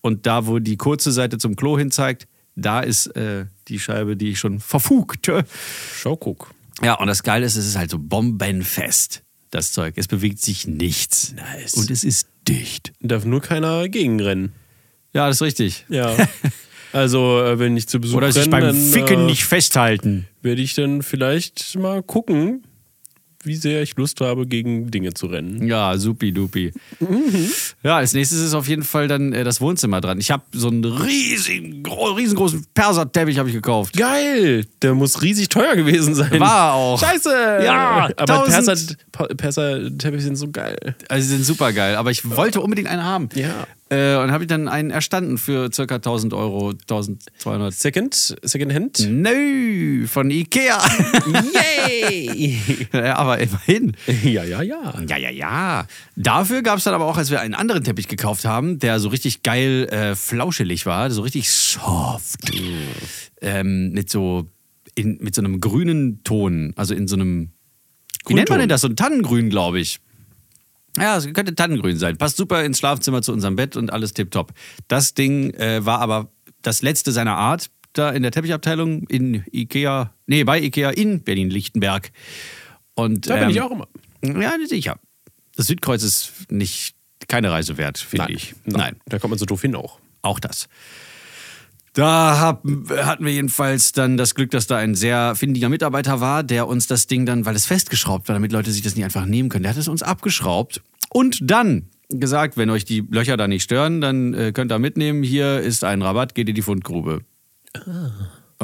[0.00, 4.16] Und da, wo die kurze Seite zum Klo hin zeigt, da ist äh, die Scheibe,
[4.16, 5.44] die ich schon verfugte.
[5.96, 6.50] Schau, guck.
[6.82, 9.22] Ja, und das Geile ist, es ist halt so bombenfest,
[9.54, 9.94] das Zeug.
[9.96, 11.34] Es bewegt sich nichts.
[11.36, 11.74] Nice.
[11.74, 12.92] Und es ist dicht.
[13.00, 14.52] Darf nur keiner gegenrennen.
[15.12, 15.86] Ja, das ist richtig.
[15.88, 16.14] Ja.
[16.92, 20.28] Also, äh, wenn ich zu Besuch Oder sich beim Ficken äh, nicht festhalten.
[20.42, 22.62] werde ich dann vielleicht mal gucken,
[23.42, 25.66] wie sehr ich Lust habe, gegen Dinge zu rennen.
[25.66, 26.72] Ja, supi dupi.
[27.82, 30.20] Ja, als nächstes ist auf jeden Fall dann äh, das Wohnzimmer dran.
[30.20, 33.96] Ich habe so einen riesigen, gro- riesengroßen Perserteppich habe ich gekauft.
[33.96, 34.64] Geil!
[34.80, 36.38] Der muss riesig teuer gewesen sein.
[36.38, 37.00] War auch.
[37.00, 37.60] Scheiße!
[37.64, 38.66] Ja, aber 1000.
[38.66, 40.96] Perser, Perser-Teppiche sind so geil.
[41.08, 43.28] Also sie sind super geil, aber ich wollte unbedingt eine haben.
[43.34, 43.66] Ja.
[43.90, 47.72] Äh, und habe ich dann einen erstanden für circa 1000 Euro, 1200.
[47.72, 49.06] Second, Second Hand?
[49.08, 50.78] Nö, von Ikea.
[51.54, 52.58] Yay!
[52.92, 53.96] ja, aber immerhin.
[54.22, 54.94] ja, ja, ja.
[55.08, 55.86] Ja, ja, ja.
[56.16, 59.08] Dafür gab es dann aber auch, als wir einen anderen Teppich gekauft haben, der so
[59.08, 62.40] richtig geil äh, flauschelig war, so richtig soft.
[63.40, 64.48] ähm, mit so
[64.94, 67.50] in, mit so einem grünen Ton, also in so einem.
[68.26, 68.80] Wie nennt man denn das?
[68.80, 70.00] So ein Tannengrün, glaube ich.
[70.96, 72.16] Ja, es könnte Tannengrün sein.
[72.16, 74.52] Passt super ins Schlafzimmer zu unserem Bett und alles tipptopp.
[74.88, 76.30] Das Ding äh, war aber
[76.62, 82.10] das letzte seiner Art da in der Teppichabteilung in Ikea, nee, bei Ikea in Berlin-Lichtenberg.
[82.94, 83.88] Und, Da bin ich ähm, auch immer.
[84.22, 84.98] Ja, sicher.
[85.56, 86.96] Das Südkreuz ist nicht
[87.28, 88.54] keine Reise wert, finde ich.
[88.64, 88.96] Nein.
[89.06, 89.98] Da kommt man so doof hin auch.
[90.22, 90.68] Auch das.
[91.94, 96.42] Da hab, hatten wir jedenfalls dann das Glück, dass da ein sehr findiger Mitarbeiter war,
[96.42, 99.26] der uns das Ding dann, weil es festgeschraubt war, damit Leute sich das nicht einfach
[99.26, 103.46] nehmen können, der hat es uns abgeschraubt und dann gesagt, wenn euch die Löcher da
[103.46, 105.22] nicht stören, dann äh, könnt ihr mitnehmen.
[105.22, 107.20] Hier ist ein Rabatt, geht in die Fundgrube.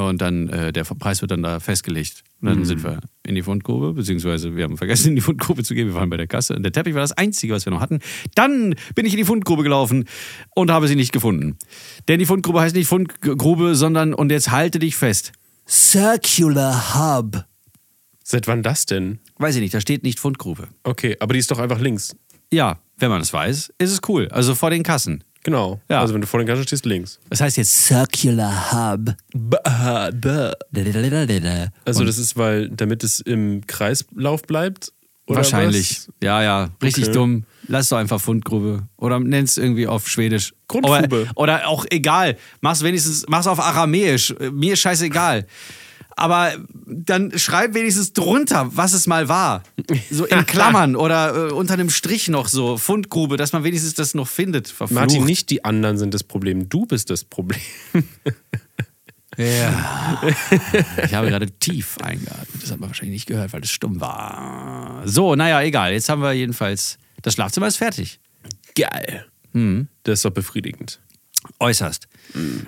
[0.07, 2.23] Und dann, äh, der Preis wird dann da festgelegt.
[2.41, 5.75] Und dann sind wir in die Fundgrube, beziehungsweise wir haben vergessen, in die Fundgrube zu
[5.75, 5.87] gehen.
[5.87, 6.55] Wir waren bei der Kasse.
[6.55, 7.99] Und der Teppich war das Einzige, was wir noch hatten.
[8.35, 10.05] Dann bin ich in die Fundgrube gelaufen
[10.55, 11.57] und habe sie nicht gefunden.
[12.07, 15.33] Denn die Fundgrube heißt nicht Fundgrube, sondern, und jetzt halte dich fest,
[15.67, 17.45] Circular Hub.
[18.23, 19.19] Seit wann das denn?
[19.37, 20.67] Weiß ich nicht, da steht nicht Fundgrube.
[20.83, 22.15] Okay, aber die ist doch einfach links.
[22.51, 24.27] Ja, wenn man es weiß, ist es cool.
[24.29, 25.23] Also vor den Kassen.
[25.43, 25.81] Genau.
[25.89, 26.01] Ja.
[26.01, 27.19] Also wenn du vor den Kassen stehst, links.
[27.29, 29.15] Das heißt jetzt Circular Hub.
[31.85, 34.91] Also das ist, weil, damit es im Kreislauf bleibt?
[35.27, 36.07] Wahrscheinlich.
[36.07, 36.09] was?
[36.21, 36.69] Ja, ja.
[36.83, 37.13] Richtig Okay.
[37.13, 37.45] dumm.
[37.67, 38.87] Lass doch einfach Fundgrube.
[38.97, 40.53] Oder nenn's irgendwie auf Schwedisch.
[40.67, 41.21] Grundgrube.
[41.35, 42.37] Oder, oder auch egal.
[42.59, 44.33] Mach's wenigstens, mach's auf Aramäisch.
[44.51, 45.45] Mir ist scheißegal.
[46.15, 46.53] Aber
[46.85, 49.63] dann schreib wenigstens drunter, was es mal war.
[50.09, 52.77] So in Klammern oder äh, unter einem Strich noch so.
[52.77, 54.67] Fundgrube, dass man wenigstens das noch findet.
[54.67, 54.99] Verflucht.
[54.99, 56.69] Martin, nicht die anderen sind das Problem.
[56.69, 57.59] Du bist das Problem.
[59.37, 60.21] Ja.
[61.03, 62.61] Ich habe gerade tief eingeatmet.
[62.61, 65.01] Das hat man wahrscheinlich nicht gehört, weil es stumm war.
[65.05, 65.93] So, naja, egal.
[65.93, 66.97] Jetzt haben wir jedenfalls.
[67.21, 68.19] Das Schlafzimmer ist fertig.
[68.75, 69.25] Geil.
[69.53, 69.87] Hm.
[70.03, 70.99] Das ist doch befriedigend.
[71.59, 72.07] Äußerst.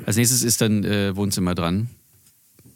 [0.06, 1.90] Als nächstes ist dann äh, Wohnzimmer dran.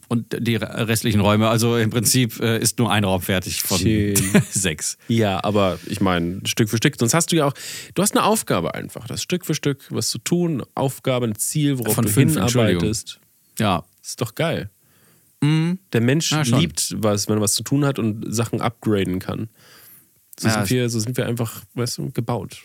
[0.10, 1.50] Und die re- restlichen Räume.
[1.50, 4.16] Also im Prinzip äh, ist nur ein Raum fertig von Schön.
[4.52, 4.98] sechs.
[5.10, 6.96] Ja, aber ich meine, Stück für Stück.
[6.98, 7.54] Sonst hast du ja auch,
[7.94, 9.06] du hast eine Aufgabe einfach.
[9.08, 13.20] Das Stück für Stück was zu tun, Aufgabe, ein Ziel, worauf Von du fünf, hinarbeitest.
[13.60, 13.84] Ja.
[14.02, 14.70] ist doch geil.
[15.44, 19.50] Der Mensch Ja, liebt was, wenn er was zu tun hat und Sachen upgraden kann.
[20.40, 22.64] So, Ja, sind, wir, so sind wir einfach, weißt du, gebaut.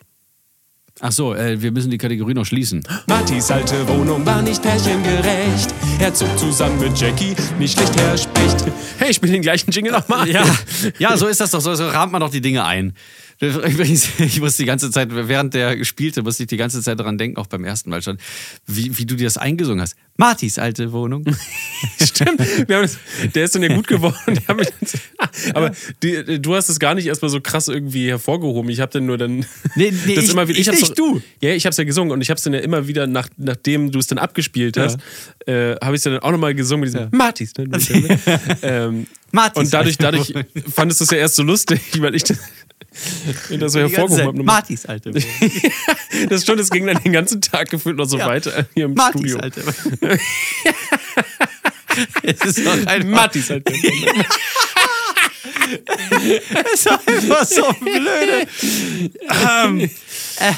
[1.00, 2.82] Ach so, äh, wir müssen die Kategorie noch schließen.
[3.06, 5.74] Martis alte Wohnung war nicht pärchengerecht.
[5.98, 8.64] Er zog zusammen mit Jackie, nicht schlecht Herr Specht.
[8.98, 10.28] Hey, ich spiele den gleichen Jingle nochmal.
[10.28, 10.44] Ja,
[10.98, 11.60] ja, so ist das doch.
[11.60, 12.92] So, so rahmt man doch die Dinge ein.
[13.42, 17.18] Übrigens, ich muss die ganze Zeit, während der spielte, musste ich die ganze Zeit daran
[17.18, 18.18] denken, auch beim ersten Mal schon,
[18.66, 19.96] wie, wie du dir das eingesungen hast.
[20.16, 21.24] Martis alte Wohnung.
[22.02, 22.40] Stimmt.
[22.68, 22.98] Das,
[23.34, 24.38] der ist dann ja gut geworden.
[25.54, 28.70] Aber die, du hast es gar nicht erstmal so krass irgendwie hervorgehoben.
[28.70, 29.44] Ich habe dann nur dann.
[29.74, 31.22] Nee, nee, das ich- immer wieder, ich hab's nicht, doch- du.
[31.40, 33.28] Ja, ich habe es ja gesungen und ich habe es dann ja immer wieder, nach,
[33.38, 34.98] nachdem du es dann abgespielt hast,
[35.46, 37.52] äh, habe ich es dann auch nochmal gesungen mit diesem Martis.
[38.62, 40.32] ähm, Martis und dadurch, dadurch
[40.74, 42.38] fandest du es ja erst so lustig, weil ich das,
[43.50, 44.42] ich das so hervorgehoben habe.
[44.44, 45.10] Martis alte.
[46.28, 48.26] Das stimmt, das ging dann den ganzen Tag gefühlt noch so Ja.
[48.26, 49.38] weiter hier im Martis Studio.
[49.38, 49.62] alte.
[52.22, 53.68] Es ist doch einfach, Martis halt.
[53.70, 53.84] es
[56.72, 58.46] ist einfach so blöde.
[59.28, 59.90] Ähm,
[60.38, 60.52] äh,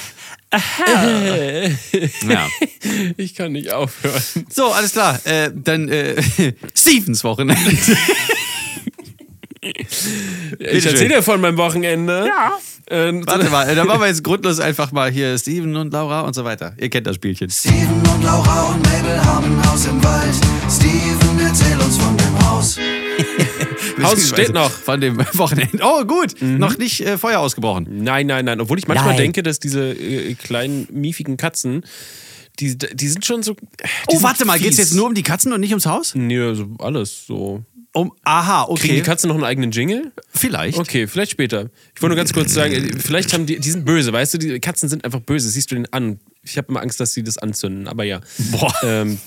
[0.86, 1.70] äh,
[2.28, 2.48] ja.
[3.16, 4.22] Ich kann nicht aufhören.
[4.48, 5.20] So, alles klar.
[5.26, 6.22] Äh, dann äh,
[6.74, 7.76] Stevens Wochenende.
[10.58, 12.26] Ich erzähle dir von meinem Wochenende.
[12.26, 12.58] Ja.
[12.90, 16.20] Ähm, Warte mal, äh, dann machen wir jetzt grundlos einfach mal hier Steven und Laura
[16.22, 16.74] und so weiter.
[16.78, 17.48] Ihr kennt das Spielchen.
[17.48, 20.34] Steven und Laura und Mabel haben ein Haus im Wald.
[20.70, 22.78] Steven, erzähl uns von dem Haus.
[24.02, 24.70] Haus steht noch.
[24.70, 25.78] Von dem Wochenende.
[25.82, 26.34] Oh, gut.
[26.42, 27.86] Noch nicht äh, Feuer ausgebrochen.
[28.02, 28.60] Nein, nein, nein.
[28.60, 29.18] Obwohl ich manchmal Nein.
[29.18, 31.84] denke, dass diese äh, kleinen, miefigen Katzen,
[32.60, 33.54] die, die sind schon so.
[33.54, 34.90] Die Oh, warte mal, geht's fies.
[34.90, 36.14] jetzt nur um die Katzen und nicht ums Haus?
[36.14, 37.64] Nee, also alles so.
[37.96, 38.80] Um, aha, okay.
[38.80, 40.10] Kriegen die Katzen noch einen eigenen Jingle?
[40.28, 40.78] Vielleicht.
[40.78, 41.70] Okay, vielleicht später.
[41.94, 44.38] Ich wollte nur ganz kurz sagen, äh, vielleicht haben die, die sind böse, weißt du,
[44.38, 46.18] die Katzen sind einfach böse, siehst du den an.
[46.42, 48.20] Ich habe immer Angst, dass sie das anzünden, aber ja.
[48.50, 48.74] Boah.
[48.82, 49.18] Ähm,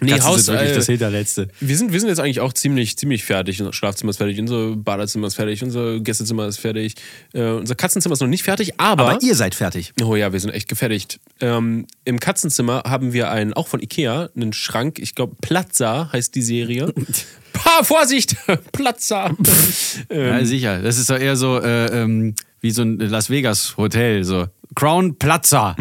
[0.00, 1.48] nee, Katzen Haus, sind wirklich äh, das Hinterletzte.
[1.60, 3.60] wir sind, wir sind jetzt eigentlich auch ziemlich, ziemlich fertig.
[3.60, 6.94] Unser Schlafzimmer ist fertig, unser Badezimmer ist fertig, unser Gästezimmer ist fertig.
[7.32, 9.10] Äh, unser Katzenzimmer ist noch nicht fertig, aber.
[9.10, 9.92] Aber ihr seid fertig.
[10.02, 11.20] Oh ja, wir sind echt gefertigt.
[11.40, 14.98] Ähm, Im Katzenzimmer haben wir einen, auch von Ikea, einen Schrank.
[14.98, 16.92] Ich glaube, Platza heißt die Serie.
[17.52, 18.36] Pa, Vorsicht!
[18.72, 19.36] Platza!
[20.10, 20.82] ähm, Ja, sicher.
[20.82, 24.24] Das ist doch eher so äh, ähm, wie so ein Las Vegas Hotel.
[24.24, 25.76] So Crown Plaza.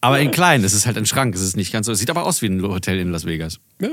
[0.00, 1.34] Aber in klein, das ist halt ein Schrank.
[1.34, 1.92] Es ist nicht ganz so.
[1.92, 3.58] Es sieht aber aus wie ein Hotel in Las Vegas.
[3.80, 3.88] Ja.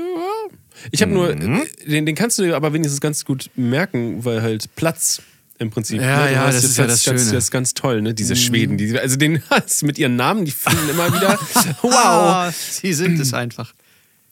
[0.90, 4.42] Ich habe nur, äh, den, den kannst du dir aber wenigstens ganz gut merken, weil
[4.42, 5.20] halt Platz
[5.58, 6.00] im Prinzip.
[6.00, 6.32] Ja, ne?
[6.32, 7.34] Ja, das ist ja ganz, das ganz, Schöne.
[7.34, 8.14] Das ist ganz toll, ne?
[8.14, 11.38] Diese Schweden, die, also den hast mit ihren Namen, die finden immer wieder.
[11.82, 13.74] wow, sie sind es einfach.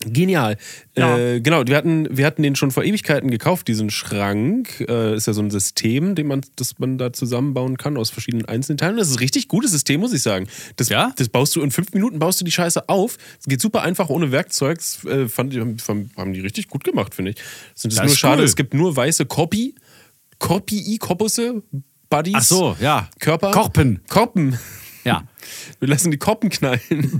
[0.04, 0.56] Genial.
[0.96, 1.16] Ja.
[1.18, 4.80] Äh, genau, wir hatten, wir hatten den schon vor Ewigkeiten gekauft, diesen Schrank.
[4.88, 8.44] Äh, ist ja so ein System, den man, das man da zusammenbauen kann aus verschiedenen
[8.46, 8.96] einzelnen Teilen.
[8.96, 10.46] Das ist ein richtig gutes System, muss ich sagen.
[10.76, 11.12] Das, Ja?
[11.16, 13.16] das baust du in fünf Minuten, baust du die Scheiße auf.
[13.40, 14.78] Es geht super einfach ohne Werkzeug.
[14.78, 17.38] Das, äh, fand, haben, haben die richtig gut gemacht, finde ich.
[17.74, 18.44] Es ist Das nur ist schade, cool.
[18.46, 19.74] es gibt nur weiße Copy,
[20.38, 21.62] Copy, Korpusse,
[22.10, 22.34] Buddies.
[22.36, 23.08] Ach so, ja.
[23.18, 23.50] Körper.
[23.50, 24.00] Korpen.
[24.08, 24.58] Korpen.
[25.04, 25.24] Ja.
[25.80, 26.80] Wir lassen die Korpen knallen.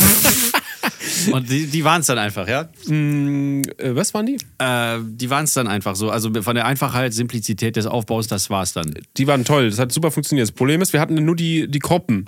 [1.33, 2.69] Und die, die waren es dann einfach, ja?
[2.89, 4.37] äh, was waren die?
[4.59, 6.11] Äh, die waren es dann einfach so.
[6.11, 8.93] Also von der Einfachheit, Simplizität des Aufbaus, das war es dann.
[9.17, 10.49] Die waren toll, das hat super funktioniert.
[10.49, 12.27] Das Problem ist, wir hatten nur die, die Korpen,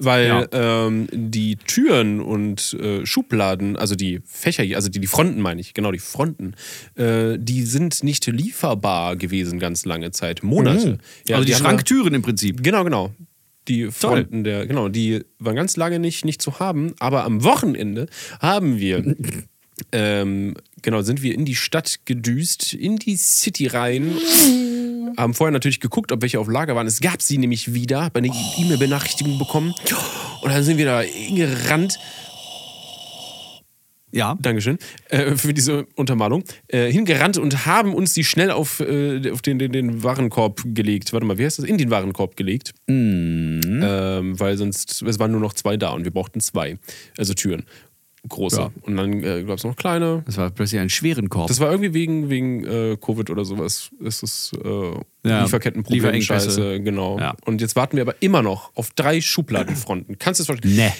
[0.00, 0.46] weil Ja.
[0.86, 5.74] ähm, die Türen und äh, Schubladen, also die Fächer, also die, die Fronten meine ich,
[5.74, 6.54] genau die Fronten,
[6.96, 10.98] äh, die sind nicht lieferbar gewesen ganz lange Zeit, Monate.
[11.26, 12.62] Ja, also die, wir- Schranktüren im Prinzip.
[12.62, 13.12] Genau, genau.
[13.68, 18.06] Die Fronten der, genau, die waren ganz lange nicht, nicht zu haben, aber am Wochenende
[18.40, 19.14] haben wir,
[19.92, 24.16] ähm, genau, sind wir in die Stadt gedüst, in die City rein,
[25.16, 26.86] haben vorher natürlich geguckt, ob welche auf Lager waren.
[26.86, 29.74] Es gab sie nämlich wieder, habe eine E-Mail-Benachrichtigung bekommen.
[30.42, 31.98] Und dann sind wir da hingerannt,
[34.12, 34.36] Ja.
[34.40, 34.78] Dankeschön,
[35.10, 39.58] äh, für diese Untermalung, äh, hingerannt und haben uns die schnell auf, äh, auf den,
[39.58, 41.12] den, den Warenkorb gelegt.
[41.12, 41.66] Warte mal, wie heißt das?
[41.66, 42.72] In den Warenkorb gelegt.
[42.88, 43.60] Ähm,
[44.38, 46.78] weil sonst, es waren nur noch zwei da und wir brauchten zwei.
[47.16, 47.64] Also Türen.
[48.28, 48.60] Große.
[48.60, 48.70] Ja.
[48.82, 50.22] Und dann äh, gab es noch kleine.
[50.26, 51.48] Das war plötzlich ein schweren Korb.
[51.48, 53.90] Das war irgendwie wegen, wegen äh, Covid oder sowas.
[54.04, 56.20] Es ist äh, Ja, Lieferkettenproblem.
[56.20, 57.18] Scheiße, genau.
[57.18, 57.36] Ja.
[57.44, 60.18] Und jetzt warten wir aber immer noch auf drei Schubladenfronten.
[60.18, 60.76] Kannst du es vorstellen?
[60.76, 60.92] Nee.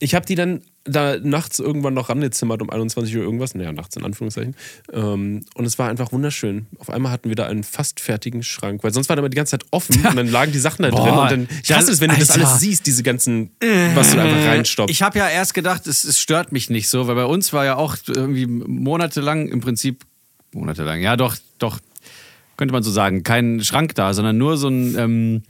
[0.00, 3.54] Ich habe die dann da nachts irgendwann noch rangezimmert um 21 Uhr irgendwas.
[3.54, 4.54] Naja, nachts in Anführungszeichen.
[4.92, 6.66] Ähm, und es war einfach wunderschön.
[6.78, 9.36] Auf einmal hatten wir da einen fast fertigen Schrank, weil sonst war der immer die
[9.36, 11.00] ganze Zeit offen und dann lagen die Sachen da drin.
[11.00, 12.48] Boah, Und dann, ich hasse es, wenn du das Alter.
[12.48, 13.50] alles siehst, diese ganzen,
[13.94, 14.90] was du da einfach reinstopfst.
[14.90, 17.64] Ich habe ja erst gedacht, es, es stört mich nicht so, weil bei uns war
[17.64, 20.04] ja auch irgendwie monatelang im Prinzip,
[20.52, 21.80] monatelang, ja doch, doch,
[22.56, 25.42] könnte man so sagen, kein Schrank da, sondern nur so ein, ähm,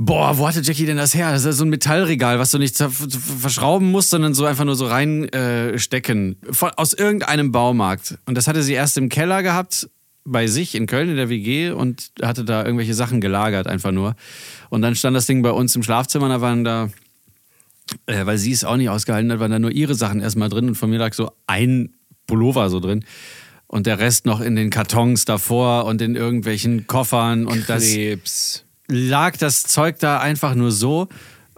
[0.00, 1.30] boah, wo hatte Jackie denn das her?
[1.30, 4.86] Das ist so ein Metallregal, was du nicht verschrauben musst, sondern so einfach nur so
[4.86, 6.36] reinstecken.
[6.42, 8.18] Äh, aus irgendeinem Baumarkt.
[8.24, 9.90] Und das hatte sie erst im Keller gehabt,
[10.24, 14.16] bei sich in Köln in der WG und hatte da irgendwelche Sachen gelagert, einfach nur.
[14.70, 16.88] Und dann stand das Ding bei uns im Schlafzimmer, da waren da
[18.06, 20.68] äh, weil sie es auch nicht ausgehalten hat, waren da nur ihre Sachen erstmal drin
[20.68, 21.94] und von mir lag so ein
[22.26, 23.04] Pullover so drin.
[23.66, 27.46] Und der Rest noch in den Kartons davor und in irgendwelchen Koffern.
[27.46, 28.64] Und das Krebs.
[28.90, 31.08] Lag das Zeug da einfach nur so.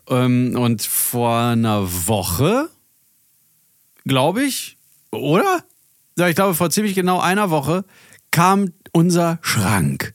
[0.09, 2.69] Ähm, und vor einer Woche,
[4.05, 4.77] glaube ich,
[5.11, 5.65] oder?
[6.19, 7.85] Ja, ich glaube, vor ziemlich genau einer Woche
[8.31, 10.15] kam unser Schrank.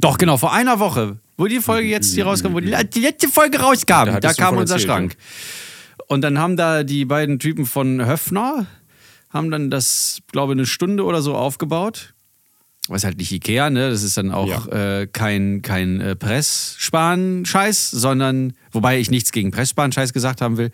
[0.00, 3.28] Doch, genau, vor einer Woche, wo die Folge jetzt hier rauskam, wo die, die letzte
[3.28, 5.16] Folge rauskam, Da da, kam unser erzählt, Schrank.
[6.06, 8.66] Und dann haben da die beiden Typen von Höfner,
[9.30, 12.12] haben dann das, glaube ich, eine Stunde oder so aufgebaut.
[12.90, 13.88] Was halt nicht Ikea, ne?
[13.88, 20.12] Das ist dann auch äh, kein, kein äh, Pressspan-Scheiß, sondern, wobei ich nichts gegen Pressspan-Scheiß
[20.12, 20.72] gesagt haben will.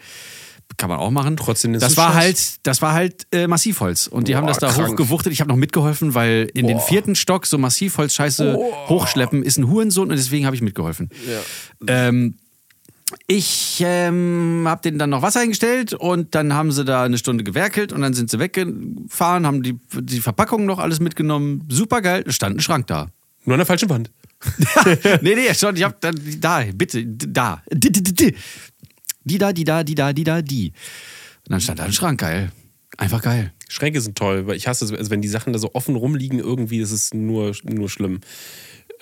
[0.79, 1.37] Kann man auch machen.
[1.37, 2.17] Trotzdem ist das es war Scheiß.
[2.17, 4.07] halt, das war halt äh, Massivholz.
[4.07, 4.89] Und die haben Boah, das da krank.
[4.93, 5.33] hochgewuchtet.
[5.33, 8.57] Ich habe noch mitgeholfen, weil in den vierten Stock so Massivholz-Scheiße
[8.89, 11.11] hochschleppen ist ein Hurensohn und deswegen habe ich mitgeholfen.
[11.87, 12.37] Ähm,
[13.29, 17.45] ich ähm, habe denen dann noch Wasser hingestellt und dann haben sie da eine Stunde
[17.45, 21.65] gewerkelt und dann sind sie weggefahren, haben die, die Verpackung noch alles mitgenommen.
[21.69, 23.09] Super geil, stand ein Schrank da.
[23.45, 24.11] Nur an der falschen Wand.
[25.23, 27.63] nee, nee, schon, ich hab da, da, bitte, da.
[27.73, 28.35] Die, die, die, die.
[29.25, 30.73] die da, die da, die da, die da, die.
[31.47, 32.51] Und dann stand da ein Schrank, geil.
[32.97, 33.53] Einfach geil.
[33.69, 36.39] Schränke sind toll, weil ich hasse es, also wenn die Sachen da so offen rumliegen,
[36.39, 38.21] irgendwie ist es nur, nur schlimm.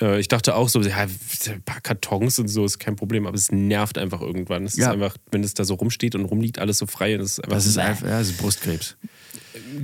[0.01, 3.37] Äh, ich dachte auch so, ja, ein paar Kartons und so ist kein Problem, aber
[3.37, 4.65] es nervt einfach irgendwann.
[4.65, 4.87] Es Ja.
[4.89, 7.17] ist einfach, wenn es da so rumsteht und rumliegt, alles so frei.
[7.17, 7.83] Das ist einfach, Das ist Bäh.
[7.83, 8.97] einfach, ja, das ist Brustkrebs.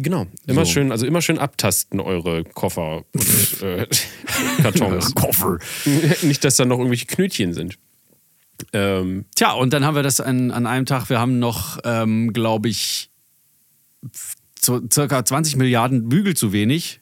[0.03, 0.27] Genau.
[0.47, 0.73] Immer So.
[0.73, 3.87] schön, also immer schön abtasten, eure Koffer und äh,
[4.63, 5.15] Kartons.
[5.15, 5.59] Koffer.
[6.23, 7.79] Nicht, dass da noch irgendwelche Knötchen sind.
[8.73, 12.33] Ähm, Tja, und dann haben wir das an, an einem Tag, wir haben noch, ähm,
[12.33, 13.11] glaube ich,
[14.93, 17.00] circa 20 Milliarden Bügel zu wenig.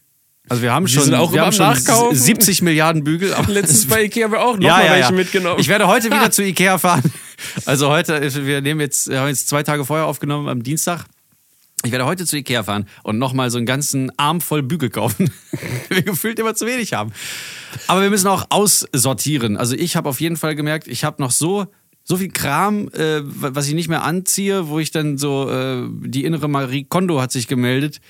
[0.49, 2.17] Also wir haben Die schon, wir haben schon Nachkaufen.
[2.17, 3.35] 70 Milliarden Bügel.
[3.49, 5.17] Letztens bei Ikea haben wir auch noch ja, mal ja, welche ja.
[5.17, 5.61] mitgenommen.
[5.61, 7.13] Ich werde heute wieder zu Ikea fahren.
[7.67, 11.05] Also heute, wir nehmen jetzt, wir haben jetzt zwei Tage vorher aufgenommen, am Dienstag.
[11.85, 15.31] Ich werde heute zu Ikea fahren und nochmal so einen ganzen Arm voll Bügel kaufen.
[15.89, 17.13] wir gefühlt immer zu wenig haben.
[17.87, 19.57] Aber wir müssen auch aussortieren.
[19.57, 21.67] Also ich habe auf jeden Fall gemerkt, ich habe noch so,
[22.03, 26.25] so viel Kram, äh, was ich nicht mehr anziehe, wo ich dann so, äh, die
[26.25, 28.01] innere Marie Kondo hat sich gemeldet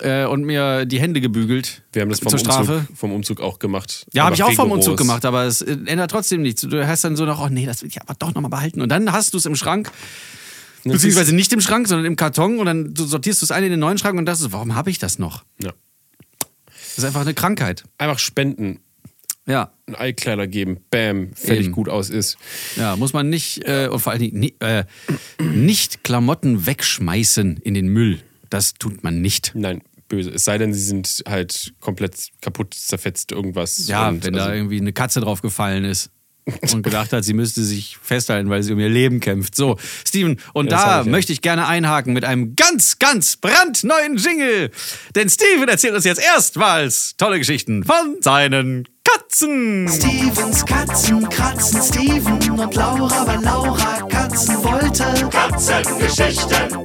[0.00, 1.82] äh, und mir die Hände gebügelt.
[1.92, 2.72] Wir haben das vom zur Strafe.
[2.78, 4.06] Umzug, vom Umzug auch gemacht.
[4.12, 4.70] Ja, habe ich auch vom.
[4.70, 6.62] Umzug gemacht, aber es äh, ändert trotzdem nichts.
[6.62, 8.80] Du hast dann so noch, oh nee, das will ich aber doch nochmal behalten.
[8.80, 9.90] Und dann hast du es im Schrank,
[10.84, 13.80] beziehungsweise nicht im Schrank, sondern im Karton und dann sortierst du es ein in den
[13.80, 15.44] neuen Schrank und das ist, warum habe ich das noch?
[15.62, 15.72] Ja.
[16.70, 17.84] Das ist einfach eine Krankheit.
[17.98, 18.80] Einfach spenden,
[19.46, 21.72] Ja, einen Eikleider geben, bam, fertig Eben.
[21.72, 22.36] gut aus ist.
[22.76, 24.84] ja, muss man nicht, äh, und vor allen Dingen äh,
[25.40, 28.20] nicht Klamotten wegschmeißen in den Müll.
[28.50, 29.52] Das tut man nicht.
[29.54, 30.30] Nein, böse.
[30.30, 33.86] Es sei denn, sie sind halt komplett kaputt, zerfetzt, irgendwas.
[33.88, 36.10] Ja, Und wenn da also, irgendwie eine Katze drauf gefallen ist
[36.72, 39.54] und gedacht hat, sie müsste sich festhalten, weil sie um ihr Leben kämpft.
[39.54, 41.10] So, Steven, und Ja, da ich ja.
[41.10, 44.70] möchte ich gerne einhaken mit einem ganz, ganz brandneuen Jingle.
[45.14, 49.88] Denn Steven erzählt uns jetzt erstmals tolle Geschichten von seinen Katzen.
[49.90, 55.28] Stevens Katzen kratzen Steven und Laura, weil Laura Katzen wollte.
[55.30, 56.84] Katzengeschichten.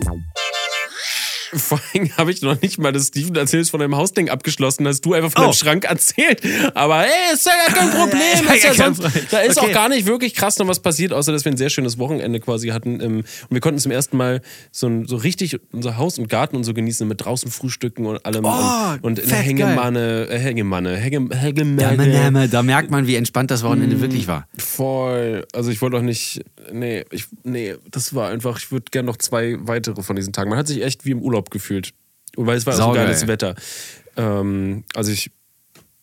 [1.56, 5.02] Vor allem habe ich noch nicht mal das Steven erzählst von deinem Hausding abgeschlossen, hast
[5.06, 5.46] du einfach von Oh.
[5.46, 6.42] deinem Schrank erzählt.
[6.74, 8.20] Aber hey, ist ja gar kein Problem.
[8.48, 9.70] Ja, Ist ja sonst, da ist Okay.
[9.70, 12.40] auch gar nicht wirklich krass noch was passiert, außer dass wir ein sehr schönes Wochenende
[12.40, 13.00] quasi hatten.
[13.02, 16.64] ähm, Und wir konnten zum ersten Mal so, so richtig unser Haus und Garten und
[16.64, 18.46] so genießen, mit draußen frühstücken und allem.
[18.46, 18.50] Oh,
[19.02, 22.32] und, und in der Hängemanne, äh, Hängemanne, Hängemanne.
[22.32, 23.66] man, da merkt man, wie entspannt das Mm.
[23.68, 24.48] Wochenende wirklich war.
[24.58, 25.46] Voll.
[25.54, 26.44] Also ich wollte auch nicht.
[26.72, 28.58] Nee, ich, nee, das war einfach.
[28.60, 30.50] Ich würde gerne noch zwei weitere von diesen Tagen.
[30.50, 31.94] Man hat sich echt wie im Urlaub gefühlt.
[32.36, 33.56] Und weil es war so geiles Wetter.
[34.16, 35.32] Ähm, also ich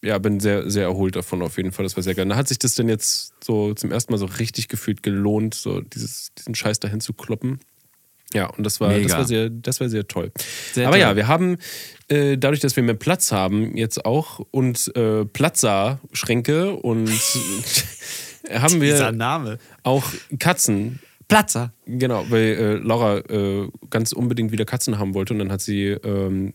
[0.02, 1.84] ja, bin sehr, sehr erholt davon auf jeden Fall.
[1.84, 2.26] Das war sehr geil.
[2.26, 5.80] Da hat sich das denn jetzt so zum ersten Mal so richtig gefühlt gelohnt, so
[5.80, 7.60] dieses, diesen Scheiß dahin zu kloppen.
[8.32, 10.30] Ja, und das war, das war, sehr, das war sehr toll.
[10.72, 11.00] Sehr Aber toll.
[11.00, 11.58] ja, wir haben
[12.08, 17.10] äh, dadurch, dass wir mehr Platz haben, jetzt auch und äh, Platzer-Schränke und
[18.50, 19.58] haben wir Name.
[19.82, 20.04] auch
[20.38, 21.00] Katzen.
[21.30, 21.72] Platzer.
[21.86, 25.86] Genau, weil äh, Laura äh, ganz unbedingt wieder Katzen haben wollte und dann hat sie,
[25.86, 26.52] ähm,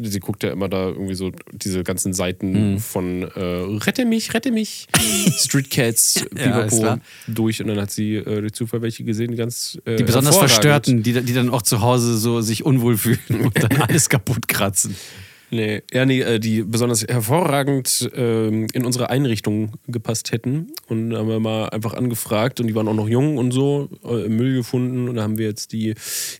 [0.00, 2.14] sie guckt ja immer da irgendwie so diese ganzen Mhm.
[2.14, 3.40] Seiten von äh,
[3.84, 4.86] Rette mich, rette mich,
[5.36, 7.00] Street Cats, Ja, Pipapo klar.
[7.26, 10.36] durch und dann hat sie äh, durch Zufall welche gesehen, die ganz äh, Die besonders
[10.36, 14.48] Verstörten, die, die dann auch zu Hause so sich unwohl fühlen und dann alles kaputt
[14.48, 14.96] kratzen.
[15.52, 20.68] Nee, ja, nee, äh, die besonders hervorragend ähm, in unsere Einrichtung gepasst hätten.
[20.88, 23.90] Und da haben wir mal einfach angefragt und die waren auch noch jung und so,
[24.02, 25.10] äh, Müll gefunden.
[25.10, 25.94] Und da haben wir jetzt die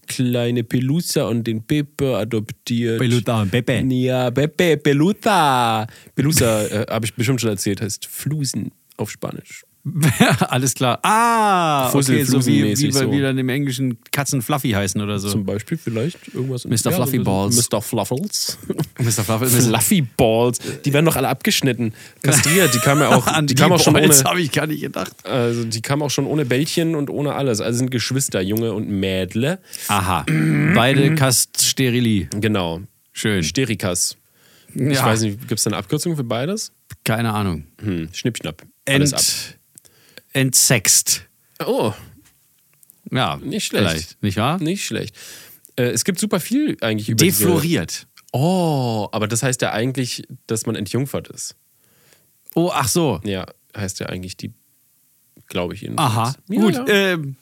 [0.06, 3.00] kleine Pelusa und den Pepe adoptiert.
[3.00, 3.84] Peluta und Pepe.
[3.86, 5.86] Ja, Pepe, Peluta.
[6.14, 9.66] Pelusa, äh, habe ich bestimmt schon erzählt, heißt Flusen auf Spanisch.
[10.48, 11.00] Alles klar.
[11.02, 13.10] Ah, Fussel- okay, so wie, wie, so.
[13.10, 15.28] wie dann im Englischen Katzen Fluffy heißen oder so.
[15.28, 16.64] Zum Beispiel vielleicht irgendwas.
[16.64, 16.92] Mr.
[16.92, 17.68] Fluffy Balls.
[17.68, 17.82] Mr.
[17.82, 18.58] Fluffles.
[19.00, 19.24] Mr.
[19.24, 19.46] Fluffy.
[19.60, 20.58] Fluffy Balls.
[20.84, 21.94] Die werden doch alle abgeschnitten.
[22.22, 22.72] Kastriert.
[22.74, 24.14] Die kamen ja auch, An die kamen auch schon ohne.
[24.24, 25.26] Habe ich gar nicht gedacht.
[25.26, 27.60] Also die kamen auch schon ohne Bällchen und ohne alles.
[27.60, 29.58] Also sind Geschwister, Junge und Mädle.
[29.88, 30.24] Aha.
[30.74, 32.28] Beide Kast sterili.
[32.40, 32.82] Genau.
[33.12, 33.42] Schön.
[33.42, 34.16] Sterikas.
[34.74, 35.04] Ich Ja.
[35.04, 36.72] weiß nicht, gibt es da eine Abkürzung für beides?
[37.04, 37.64] Keine Ahnung.
[37.82, 38.62] Hm, Schnippschnapp.
[38.88, 39.20] Alles ab.
[40.32, 41.22] Ent, entsext.
[41.64, 41.92] Oh,
[43.10, 44.16] Ja, Nicht schlecht.
[44.22, 44.58] Nicht wahr?
[44.58, 45.14] nicht schlecht.
[45.76, 48.06] Äh, es gibt super viel eigentlich über Defloriert.
[48.32, 51.54] Oh, aber das heißt ja eigentlich, dass man entjungfert ist.
[52.54, 53.20] Oh, ach so.
[53.24, 54.52] Ja, heißt ja eigentlich die,
[55.48, 56.10] glaube ich jedenfalls.
[56.12, 56.34] Aha.
[56.48, 56.74] Ja, Gut.
[56.74, 56.86] ja.
[56.88, 57.36] Ähm,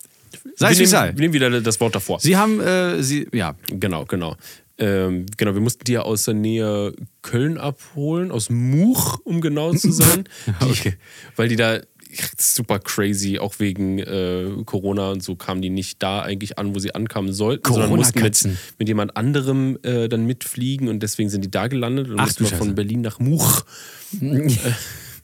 [0.57, 1.12] sei es wie sei.
[1.14, 2.20] wir nehmen wieder das Wort davor.
[2.20, 3.55] Sie haben, äh, Sie, ja.
[3.68, 4.37] Genau, genau.
[4.79, 9.74] Ähm, genau, wir mussten die ja aus der Nähe Köln abholen, aus Much, um genau
[9.74, 10.24] zu sein.
[10.46, 10.94] Die, Okay.
[11.37, 11.81] Weil die da
[12.38, 16.79] super crazy, auch wegen äh, Corona und so kamen die nicht da eigentlich an, wo
[16.79, 21.44] sie ankamen sollten, sondern mussten mit, mit jemand anderem äh, dann mitfliegen und deswegen sind
[21.44, 22.75] die da gelandet und Ach, mussten wir von.
[22.75, 23.64] Berlin nach Much.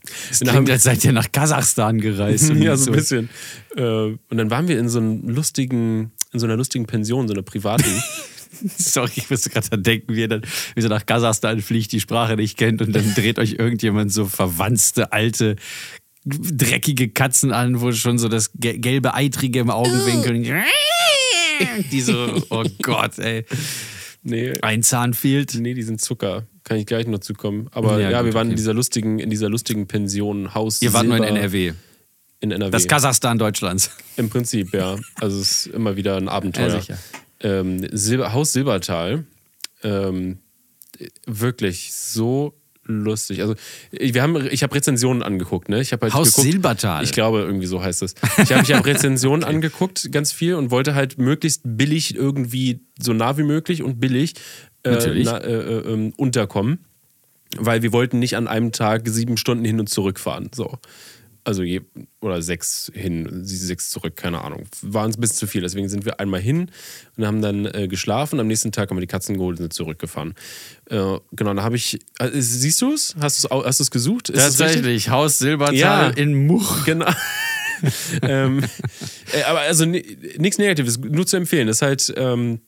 [0.28, 2.50] Das klingt, als seid ihr nach Kasachstan gereist.
[2.50, 3.28] und ja, so ein bisschen.
[3.76, 7.34] Äh, und dann waren wir in so einem lustigen, in so einer lustigen Pension, so
[7.34, 7.90] einer privaten.
[8.78, 10.42] Sorry, ich musste gerade dran denken, wie ihr dann
[10.74, 14.26] wie so nach Kasachstan fliegt, die Sprache nicht kennt und dann dreht euch irgendjemand so
[14.26, 15.56] verwanzte, alte,
[16.26, 20.42] dreckige Katzen an, wo schon so das ge- gelbe Eitrige im Augenwinkel.
[21.90, 23.44] Die so, oh Gott, ey.
[24.22, 25.54] nee, Ein Zahn fehlt.
[25.54, 26.46] Nee, die sind Zucker.
[26.64, 27.68] Kann ich gleich noch zukommen.
[27.70, 28.52] Aber Ja, ja, gut, wir waren okay.
[28.52, 30.82] in dieser lustigen, in dieser lustigen Pension, Haus.
[30.82, 31.72] Ihr wart nur in NRW.
[32.40, 32.70] In NRW.
[32.72, 33.90] Das Kasachstan Deutschlands.
[34.16, 34.96] Im Prinzip, ja.
[35.20, 36.68] Also es ist immer wieder ein Abenteuer.
[36.68, 36.98] Ja, sicher.
[37.40, 39.24] ähm, Silber, Haus Silbertal.
[39.82, 40.38] Ähm,
[41.26, 42.52] wirklich so
[42.86, 43.40] lustig.
[43.40, 43.54] Also
[43.90, 45.80] wir haben, ich habe Rezensionen angeguckt, ne?
[45.80, 47.04] Ich habe halt Haus geguckt, Silbertal.
[47.04, 48.14] Ich glaube irgendwie so heißt es.
[48.38, 53.12] Ich habe ich hab Rezensionen angeguckt, ganz viel und wollte halt möglichst billig irgendwie so
[53.12, 54.34] nah wie möglich und billig
[54.82, 56.84] äh, na, äh, äh, ähm, unterkommen,
[57.56, 60.50] weil wir wollten nicht an einem Tag sieben Stunden hin und zurück fahren.
[60.54, 60.78] So.
[61.46, 61.82] Also je,
[62.20, 64.64] oder sechs hin, sie sechs zurück, keine Ahnung.
[64.82, 65.62] War uns ein bisschen zu viel.
[65.62, 66.72] Deswegen sind wir einmal hin
[67.16, 68.40] und haben dann äh, geschlafen.
[68.40, 70.34] Am nächsten Tag haben wir die Katzen geholt und sind zurückgefahren.
[70.90, 72.00] Äh, genau, da habe ich.
[72.18, 73.14] Äh, siehst du es?
[73.20, 74.28] Hast du es hast du's gesucht?
[74.28, 74.40] Ist?
[74.42, 76.08] Tatsächlich, Haus Silbertal Ja.
[76.08, 76.84] in Much.
[76.84, 77.06] Genau.
[78.22, 78.64] ähm,
[79.32, 81.68] äh, aber also nichts Negatives, nur zu empfehlen.
[81.68, 82.60] Das ist halt ähm,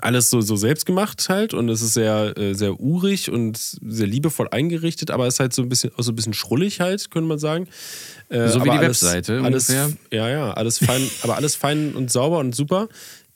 [0.00, 4.06] alles so, so selbst gemacht halt und es ist sehr, äh, sehr urig und sehr
[4.06, 7.10] liebevoll eingerichtet, aber es ist halt so ein bisschen, auch so ein bisschen schrullig halt,
[7.10, 7.68] könnte man sagen.
[8.28, 9.92] Äh, So wie die alles, Webseite alles, ungefähr.
[10.10, 12.88] Ja, ja, alles fein, aber alles fein und sauber und super.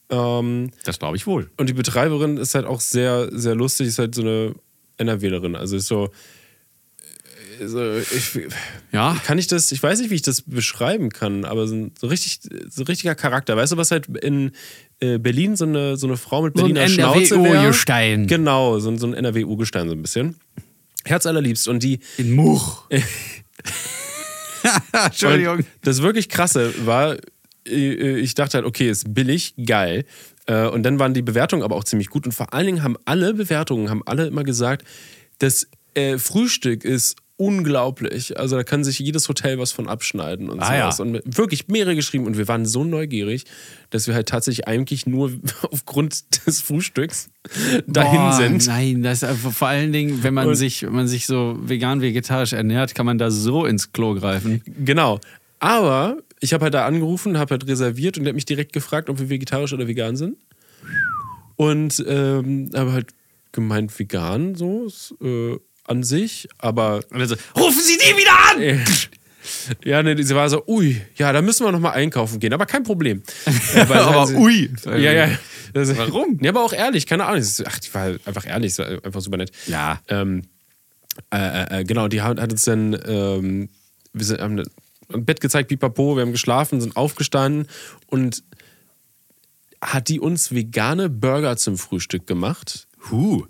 [0.08, 1.50] Ähm, Das glaube ich wohl.
[1.56, 4.54] und die Betreiberin ist halt auch sehr, sehr lustig, ist halt so eine
[4.98, 5.56] NRWlerin.
[5.56, 6.10] Also ist so.
[7.60, 8.38] Äh, so ich,
[8.92, 9.16] Ja.
[9.24, 12.06] kann ich das, ich weiß nicht, wie ich das beschreiben kann, aber so, ein- so
[12.06, 13.56] richtig, so ein richtiger Charakter.
[13.56, 14.52] Weißt du, was halt in
[15.00, 17.34] äh, Berlin so eine, so eine Frau mit So ein Berliner Schnauze?
[17.34, 18.26] NRW-Urgestein.
[18.26, 20.36] Genau, so, ein- so ein NRW-Urgestein so ein bisschen.
[21.04, 21.68] Herz allerliebst.
[21.68, 22.84] Und die, In Much.
[24.92, 25.58] Entschuldigung.
[25.58, 27.16] Und das wirklich krasse war,
[27.68, 30.04] äh, ich dachte halt, okay, ist billig, geil.
[30.46, 32.26] Äh, Und dann waren die Bewertungen aber auch ziemlich gut.
[32.26, 34.86] Und vor allen Dingen haben alle Bewertungen, haben alle immer gesagt,
[35.38, 38.38] das äh, Frühstück ist unglaublich.
[38.38, 40.92] Also da kann sich jedes Hotel was von abschneiden und Ah, ja.
[40.92, 41.00] sowas.
[41.00, 42.24] Und wirklich mehrere geschrieben.
[42.26, 43.44] Und wir waren so neugierig,
[43.90, 45.32] dass wir halt tatsächlich eigentlich nur
[45.70, 47.28] aufgrund des Frühstücks
[47.86, 48.66] dahin Boah, sind.
[48.66, 51.58] Nein, das ist einfach vor allen Dingen, wenn man Und- sich, wenn man sich so
[51.60, 54.62] vegan, vegetarisch ernährt, kann man da so ins Klo greifen.
[54.84, 55.20] Genau.
[55.58, 59.08] Aber ich habe halt da angerufen, habe halt reserviert und der hat mich direkt gefragt,
[59.10, 60.36] ob wir vegetarisch oder vegan sind.
[61.56, 63.08] Und ähm, habe halt
[63.52, 64.88] gemeint, vegan so
[65.22, 65.56] äh,
[65.88, 68.60] an sich, aber Und dann so, rufen Sie die wieder an!
[68.62, 68.78] äh,
[69.84, 72.82] ja, ne, sie war so, ui, ja, da müssen wir nochmal einkaufen gehen, aber kein
[72.82, 73.22] Problem.
[73.74, 74.70] Äh, Aber sie- ui.
[74.86, 75.30] Ja, ja.
[75.72, 76.38] Das, Warum?
[76.40, 77.44] Ja, aber auch ehrlich, keine Ahnung.
[77.66, 79.50] Ach, die war halt einfach ehrlich, es war einfach super nett.
[79.66, 80.00] Ja.
[80.08, 80.42] Ähm,
[81.32, 83.68] äh, äh, äh, genau, die hat, hat uns dann, ähm,
[84.12, 84.58] wir sind, haben
[85.12, 87.66] ein Bett gezeigt, pipapo, wir haben geschlafen, sind aufgestanden
[88.06, 88.42] und
[89.82, 92.88] hat die uns vegane Burger zum Frühstück gemacht.
[93.10, 93.44] Huh.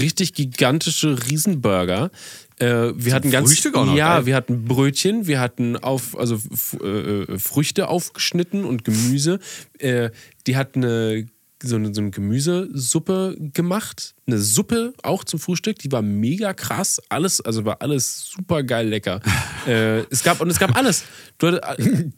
[0.00, 2.10] Richtig gigantische Riesenburger.
[2.58, 4.26] Äh, wir hatten ganz Frühstück auch noch, ja, geil.
[4.26, 6.40] wir hatten Brötchen, wir hatten auf also
[6.82, 9.40] äh, äh, Früchte aufgeschnitten und Gemüse.
[9.78, 10.10] Äh,
[10.46, 11.26] die hat eine
[11.62, 17.00] so eine, so eine Gemüsesuppe gemacht, eine Suppe auch zum Frühstück, die war mega krass,
[17.08, 19.20] alles, also war alles super geil lecker.
[19.66, 21.04] äh, es gab und es gab alles.
[21.38, 22.10] Du hattest, äh,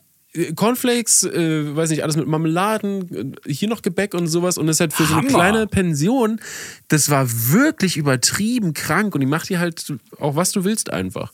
[0.55, 4.59] Cornflakes, äh, weiß nicht, alles mit Marmeladen, äh, hier noch Gebäck und sowas.
[4.59, 5.39] Und das ist halt für so eine Hammer.
[5.39, 6.41] kleine Pension,
[6.89, 9.15] das war wirklich übertrieben krank.
[9.15, 11.33] Und die macht dir halt auch, was du willst, einfach.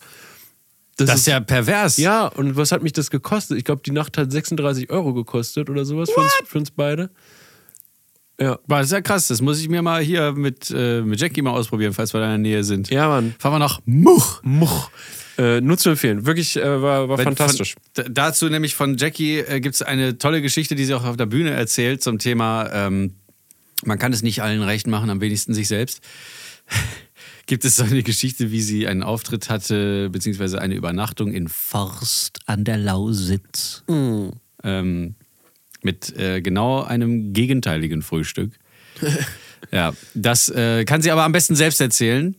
[0.96, 1.96] Das ist ja pervers.
[1.96, 3.58] Ja, und was hat mich das gekostet?
[3.58, 7.10] Ich glaube, die Nacht hat 36 Euro gekostet oder sowas für uns, für uns beide.
[8.40, 8.58] Ja.
[8.66, 9.28] Boah, das ist ja krass.
[9.28, 12.26] Das muss ich mir mal hier mit, äh, mit Jackie mal ausprobieren, falls wir da
[12.34, 12.90] in der Nähe sind.
[12.90, 13.34] Ja, Mann.
[13.38, 14.40] Fahren wir nach Much.
[14.42, 14.90] Much.
[15.38, 16.26] Äh, nur zu empfehlen.
[16.26, 17.76] Wirklich äh, war, war Wenn fantastisch.
[17.94, 21.16] Von, dazu nämlich von Jackie äh, gibt es eine tolle Geschichte, die sie auch auf
[21.16, 23.14] der Bühne erzählt zum Thema, ähm,
[23.84, 26.00] man kann es nicht allen recht machen, am wenigsten sich selbst.
[27.46, 32.40] gibt es so eine Geschichte, wie sie einen Auftritt hatte, beziehungsweise eine Übernachtung in Forst
[32.46, 33.82] an der Lausitz.
[34.62, 35.14] Ähm,
[35.82, 38.52] mit äh, genau einem gegenteiligen Frühstück.
[39.72, 42.36] ja, das äh, kann sie aber am besten selbst erzählen.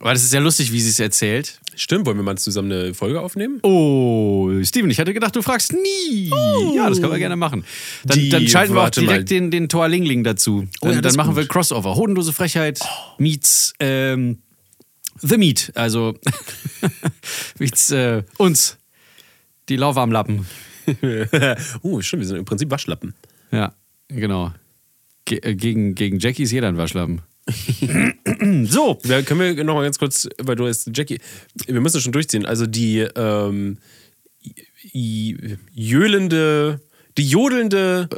[0.00, 1.60] Weil das ist sehr lustig, wie sie es erzählt.
[1.76, 3.58] Stimmt, wollen wir mal zusammen eine Folge aufnehmen?
[3.62, 6.30] Oh, Steven, ich hatte gedacht, du fragst nie.
[6.76, 7.64] Ja, das können wir gerne machen.
[8.04, 9.24] Dann, Die- dann schalten wir auch direkt mal.
[9.24, 10.66] den, den Torlingling dazu.
[10.80, 11.50] Oh ja, dann dann machen wir gut.
[11.52, 11.96] Crossover.
[11.96, 12.80] Hodenlose Frechheit
[13.18, 14.38] meets ähm,
[15.20, 15.72] The Meat.
[15.74, 16.14] Also
[17.58, 18.78] meets äh, uns.
[19.68, 20.46] Die Lauwarmlappen.
[21.82, 23.14] oh, stimmt, wir sind im Prinzip Waschlappen.
[23.50, 23.74] Ja,
[24.08, 24.52] genau.
[25.24, 27.22] Ge äh, gegen, gegen Jackie ist jeder ein Waschlappen.
[28.64, 28.98] so.
[29.04, 31.20] Ja, können wir noch mal ganz kurz, weil du jetzt Jackie,
[31.66, 32.46] wir müssen schon durchziehen.
[32.46, 33.78] Also die ähm,
[34.92, 36.80] j- jöhlende,
[37.18, 38.08] die jodelnde,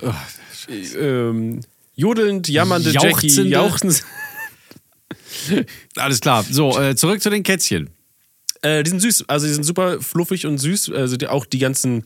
[0.99, 1.61] ähm,
[1.97, 3.51] jodelnd jammernde Jackie, Jauchzende.
[3.51, 4.05] jauchzend.
[5.97, 6.45] Alles klar.
[6.49, 7.91] So, äh, zurück zu den Kätzchen.
[8.63, 10.91] Äh, die sind süß, also die sind super fluffig und süß.
[10.93, 12.05] Also die, auch die ganzen,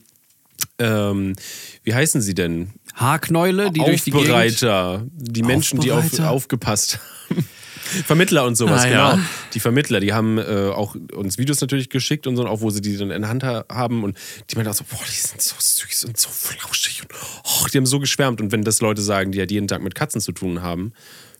[0.79, 1.35] ähm,
[1.83, 2.69] wie heißen sie denn?
[2.95, 4.27] Haarknäule, die durch die Gegend...
[4.27, 7.45] Aufbereiter, die Menschen, die auf, aufgepasst haben.
[8.05, 9.11] Vermittler und sowas, Ah, ja.
[9.13, 9.23] genau.
[9.53, 12.79] Die Vermittler, die haben äh, auch uns Videos natürlich geschickt und so, auch wo sie
[12.79, 14.17] die dann in der Hand ha haben und
[14.49, 17.09] die meinten auch so, boah, die sind so süß und so flauschig und
[17.43, 18.39] oh, die haben so geschwärmt.
[18.39, 20.93] Und wenn das Leute sagen, die halt jeden Tag mit Katzen zu tun haben,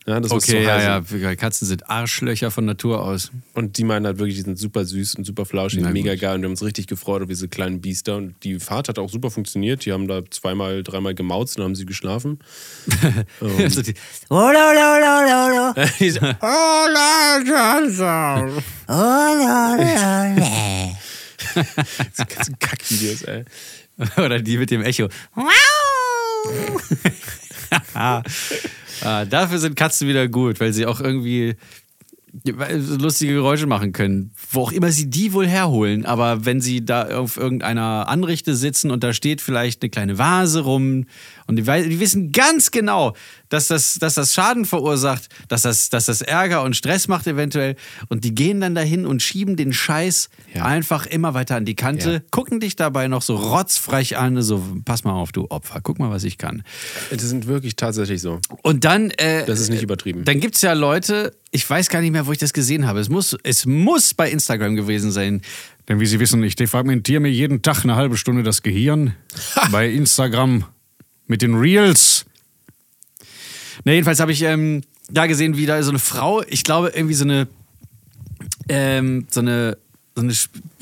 [0.08, 1.22] ja, das Okay, so ja, heißen.
[1.22, 1.36] ja.
[1.36, 3.32] Katzen sind Arschlöcher von Natur aus.
[3.54, 6.22] Und die meinen halt wirklich, die sind super süß und super flauschig, Na mega gut.
[6.22, 8.16] geil und wir haben uns richtig gefreut auf diese kleinen Biester.
[8.18, 9.86] Und die Fahrt hat auch super funktioniert.
[9.86, 12.40] Die haben da zweimal, dreimal gemauzt und haben sie geschlafen.
[13.60, 13.94] Also die-
[16.00, 16.20] Die so,
[22.18, 23.46] Diese ganzen Kackvideos, ey.
[24.18, 25.10] Oder die mit dem Echo.
[29.04, 31.56] ah, dafür sind Katzen wieder gut, weil sie auch irgendwie
[32.46, 34.32] lustige Geräusche machen können.
[34.52, 36.06] Wo auch immer sie die wohl herholen.
[36.06, 40.62] Aber wenn sie da auf irgendeiner Anrichte sitzen und da steht vielleicht eine kleine Vase
[40.62, 41.06] rum
[41.48, 43.16] und die, die wissen ganz genau,
[43.52, 47.76] dass das, dass das Schaden verursacht, dass das, dass das Ärger und Stress macht eventuell.
[48.10, 50.66] Und die gehen dann dahin und schieben den Scheiß Ja.
[50.66, 52.20] einfach immer weiter an die Kante, Ja.
[52.32, 56.10] gucken dich dabei noch so rotzfrech an, so pass mal auf, du Opfer, guck mal,
[56.10, 56.64] was ich kann.
[57.12, 58.40] Das sind wirklich tatsächlich so.
[58.64, 59.12] Und dann.
[59.12, 60.24] Äh, Das ist nicht übertrieben.
[60.26, 63.00] Dann gibt es ja Leute, ich weiß gar nicht mehr, wo ich das gesehen habe.
[63.02, 65.42] Es muss, es muss bei Instagram gewesen sein.
[65.90, 69.14] Denn wie Sie wissen, ich defragmentiere mir jeden Tag eine halbe Stunde das Gehirn
[69.72, 70.64] bei Instagram
[71.28, 72.26] mit den Reels.
[73.84, 77.14] Na, jedenfalls habe ich ähm, da gesehen, wie da so eine Frau, ich glaube, irgendwie
[77.14, 77.48] so eine,
[78.70, 79.78] ähm, so eine,
[80.16, 80.34] so eine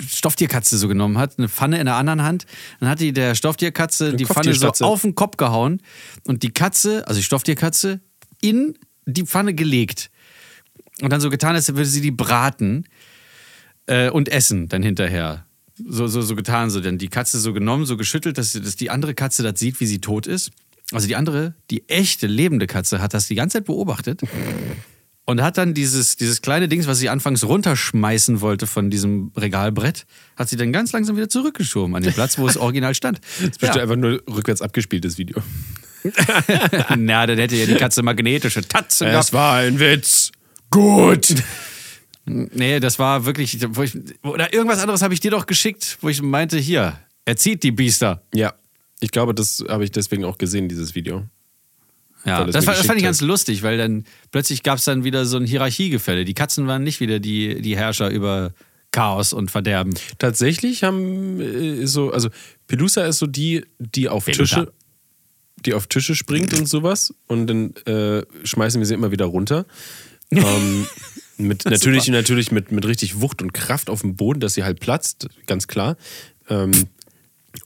[0.05, 2.45] Stofftierkatze so genommen hat, eine Pfanne in der anderen Hand.
[2.79, 5.81] Dann hat die der Stofftierkatze die Pfanne so auf den Kopf gehauen
[6.25, 7.99] und die Katze, also die Stofftierkatze,
[8.41, 10.09] in die Pfanne gelegt.
[11.01, 12.85] Und dann so getan, als würde sie die braten
[13.85, 15.45] äh, und essen dann hinterher.
[15.87, 18.89] So, so, so getan, so dann die Katze so genommen, so geschüttelt, dass, dass die
[18.89, 20.51] andere Katze das sieht, wie sie tot ist.
[20.91, 24.21] Also die andere, die echte, lebende Katze, hat das die ganze Zeit beobachtet
[25.29, 30.07] und hat dann dieses, dieses kleine Dings, was sie anfangs runterschmeißen wollte von diesem Regalbrett,
[30.35, 33.19] hat sie dann ganz langsam wieder zurückgeschoben an den Platz, wo es original stand.
[33.19, 35.43] Das ist bestimmt einfach nur rückwärts abgespieltes Video.
[36.97, 39.25] Na, dann hätte ja die Katze magnetische Tatzen gehabt.
[39.25, 40.31] Es war ein Witz.
[40.71, 41.35] Gut.
[42.25, 43.59] Nee, das war wirklich.
[43.69, 47.37] Wo ich, oder irgendwas anderes habe ich dir doch geschickt, wo ich meinte, hier, er
[47.37, 48.23] zieht die Biester.
[48.33, 48.53] Ja,
[49.01, 51.25] ich glaube, das habe ich deswegen auch gesehen, dieses Video.
[52.25, 55.25] Ja, das, war, das fand ich ganz lustig, weil dann plötzlich gab es dann wieder
[55.25, 56.25] so ein Hierarchiegefälle.
[56.25, 58.53] Die Katzen waren nicht wieder die, die Herrscher über
[58.91, 59.93] Chaos und Verderben.
[60.17, 62.29] Tatsächlich haben äh, so, also
[62.67, 64.65] Pelusa ist so die, die auf Pelusa.
[64.65, 64.73] Tische,
[65.65, 69.65] die auf Tische springt und sowas und dann äh, schmeißen wir sie immer wieder runter.
[70.31, 70.87] ähm,
[71.37, 74.79] mit, natürlich, natürlich mit, mit richtig Wucht und Kraft auf dem Boden, dass sie halt
[74.79, 75.95] platzt, ganz klar.
[76.49, 76.71] Ähm,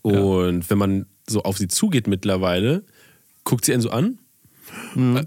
[0.02, 2.84] und wenn man so auf sie zugeht mittlerweile,
[3.44, 4.20] guckt sie einen so an.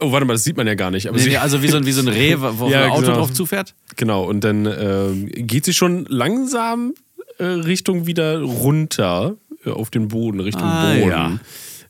[0.00, 1.08] Oh, warte mal, das sieht man ja gar nicht.
[1.08, 2.90] Aber Nee, sie, nee, also wie so, ein- wie so ein Reh, wo Ja, ein
[2.90, 3.14] Auto genau.
[3.16, 3.74] drauf zufährt.
[3.96, 6.94] Genau, und dann ähm, geht sie schon langsam
[7.38, 11.08] äh, Richtung wieder runter äh, auf den Boden, Richtung Ah, Boden.
[11.10, 11.38] ja.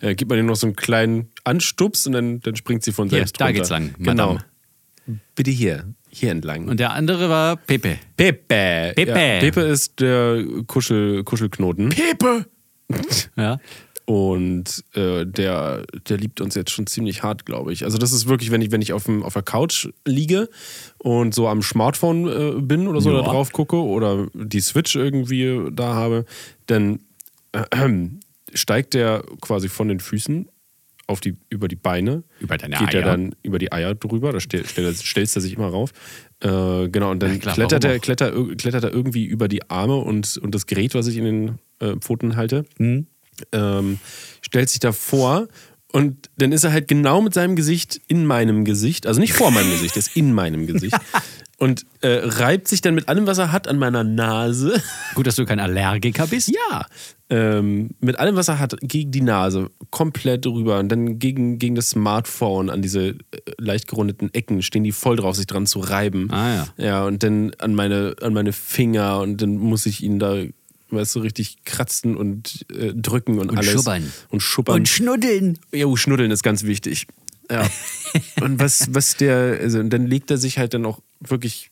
[0.00, 3.08] Äh, gibt man ihr noch so einen kleinen Anstups und dann, dann springt sie von
[3.08, 3.58] Hier, selbst da runter.
[3.58, 4.34] geht's lang, Genau.
[4.34, 4.44] Madame.
[5.36, 6.68] Bitte hier, hier entlang.
[6.68, 7.98] Und der andere war Pepe.
[8.16, 8.92] Pepe.
[8.94, 9.06] Pepe.
[9.10, 11.88] Ja, Pepe ist der Kuschel, Kuschelknoten.
[11.90, 12.44] Pepe!
[13.36, 13.58] Ja.
[14.06, 17.84] Und äh, der, der liebt uns jetzt schon ziemlich hart, glaube ich.
[17.84, 20.48] Also das ist wirklich, wenn ich, wenn ich auf, dem, auf der Couch liege
[20.98, 22.28] und so am Smartphone
[22.58, 23.22] äh, bin oder so Ja.
[23.22, 26.24] da drauf gucke oder die Switch irgendwie da habe,
[26.66, 27.00] dann
[27.52, 27.64] äh,
[28.54, 30.48] steigt der quasi von den Füßen
[31.08, 32.22] auf die, über die Beine.
[32.38, 33.06] Über deine geht er Eier.
[33.06, 35.90] dann über die Eier drüber, da stell, stell, stellst er sich immer rauf.
[36.40, 38.00] Äh, genau, und dann klar, klettert, er, auch?
[38.00, 41.58] klettert, klettert er irgendwie über die Arme und, und das Gerät, was ich in den
[41.80, 43.06] äh, Pfoten halte Mhm.
[43.52, 43.98] Ähm,
[44.42, 45.48] stellt sich da vor
[45.92, 49.50] und dann ist er halt genau mit seinem Gesicht in meinem Gesicht, also nicht vor
[49.50, 50.96] meinem Gesicht, er ist in meinem Gesicht
[51.58, 54.82] und äh, reibt sich dann mit allem, was er hat, an meiner Nase.
[55.14, 56.48] Gut, dass du kein Allergiker bist.
[56.48, 56.86] Ja.
[57.30, 60.78] Ähm, mit allem, was er hat, gegen die Nase, komplett rüber.
[60.78, 63.14] Und dann gegen, gegen das Smartphone, an diese äh,
[63.58, 66.30] leicht gerundeten Ecken, stehen die voll drauf, sich dran zu reiben.
[66.30, 66.66] Ah, ja.
[66.76, 70.42] Ja, und dann an meine, an meine Finger und dann muss ich ihn da,
[70.90, 73.72] weißt du, richtig kratzen und äh, drücken und, Und alles.
[73.72, 74.12] schubbern.
[74.28, 74.86] Und schubbern.
[74.86, 75.58] schnuddeln.
[75.72, 77.06] Jo, Schnuddeln ist ganz wichtig.
[77.50, 77.68] Ja.
[78.40, 81.70] und was, was der, also und dann legt er sich halt dann auch wirklich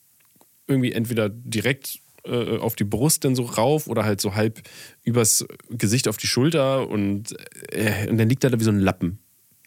[0.67, 4.63] irgendwie entweder direkt äh, auf die Brust dann so rauf oder halt so halb
[5.03, 7.35] übers Gesicht auf die Schulter und,
[7.71, 9.19] äh, und dann liegt er da wie so ein Lappen.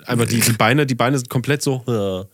[0.05, 1.83] Einfach die, die Beine, die Beine sind komplett so.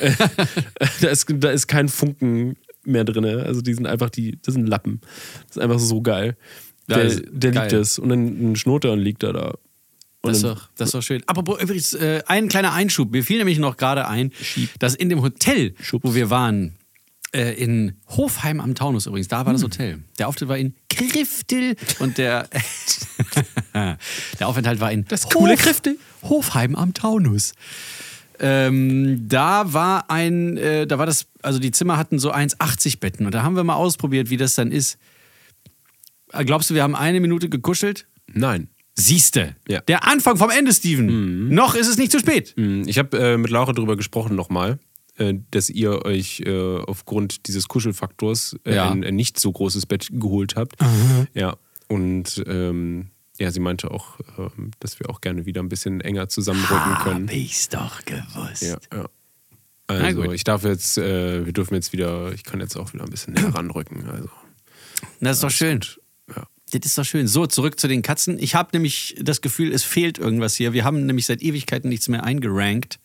[0.00, 0.10] Äh,
[1.00, 3.24] da, ist, da ist kein Funken mehr drin.
[3.24, 5.00] Also die sind einfach die, das sind Lappen.
[5.48, 6.36] Das ist einfach so geil.
[6.88, 7.62] Ja, Der, das ist der geil.
[7.62, 8.54] liegt es und dann
[8.84, 9.54] er und liegt er da.
[10.24, 11.22] Und Das ist, doch, das ist doch schön.
[11.26, 13.10] Apropos übrigens, äh, ein kleiner Einschub.
[13.10, 14.32] Mir fiel nämlich noch gerade ein,
[14.78, 16.76] dass in dem Hotel, wo wir waren,
[17.34, 20.00] äh, in Hofheim am Taunus übrigens, da war das Hotel.
[20.18, 22.48] Der Auftritt war in Kriftel und der,
[23.74, 25.98] der Aufenthalt war in das coole Kriftel.
[26.22, 27.54] Hofheim am Taunus.
[28.38, 33.26] Ähm, da war ein, äh, da war das, also die Zimmer hatten so 1,80 Betten
[33.26, 34.98] und da haben wir mal ausprobiert, wie das dann ist.
[36.32, 38.06] Äh, Glaubst du, wir haben eine Minute gekuschelt?
[38.32, 38.68] Nein.
[38.94, 39.56] Siehste.
[39.68, 39.80] Ja.
[39.82, 41.48] Der Anfang vom Ende, Steven.
[41.48, 42.52] Noch ist es nicht zu spät.
[42.56, 44.78] Hm, Ich habe äh, mit Laura drüber gesprochen nochmal.
[45.18, 48.90] äh, dass ihr euch äh, aufgrund dieses Kuschelfaktors äh, Ja.
[48.90, 50.76] ein, ein nicht so großes Bett geholt habt.
[51.34, 51.56] Ja,
[51.88, 53.08] und ähm,
[53.38, 57.28] ja, sie meinte auch, ähm, dass wir auch gerne wieder ein bisschen enger zusammenrücken können.
[57.28, 58.62] ich's doch gewusst.
[58.62, 59.08] Ja, ja.
[59.88, 63.10] Also ich darf jetzt, äh, wir dürfen jetzt wieder, ich kann jetzt auch wieder ein
[63.10, 64.08] bisschen näher ranrücken.
[64.08, 64.28] Also
[65.20, 65.80] Das ist doch schön.
[66.34, 66.46] ja.
[66.70, 67.28] Das ist doch schön.
[67.28, 68.38] So, zurück zu den Katzen.
[68.38, 70.72] Ich habe nämlich das Gefühl, es fehlt irgendwas hier.
[70.72, 72.98] Wir haben nämlich seit Ewigkeiten nichts mehr eingerankt.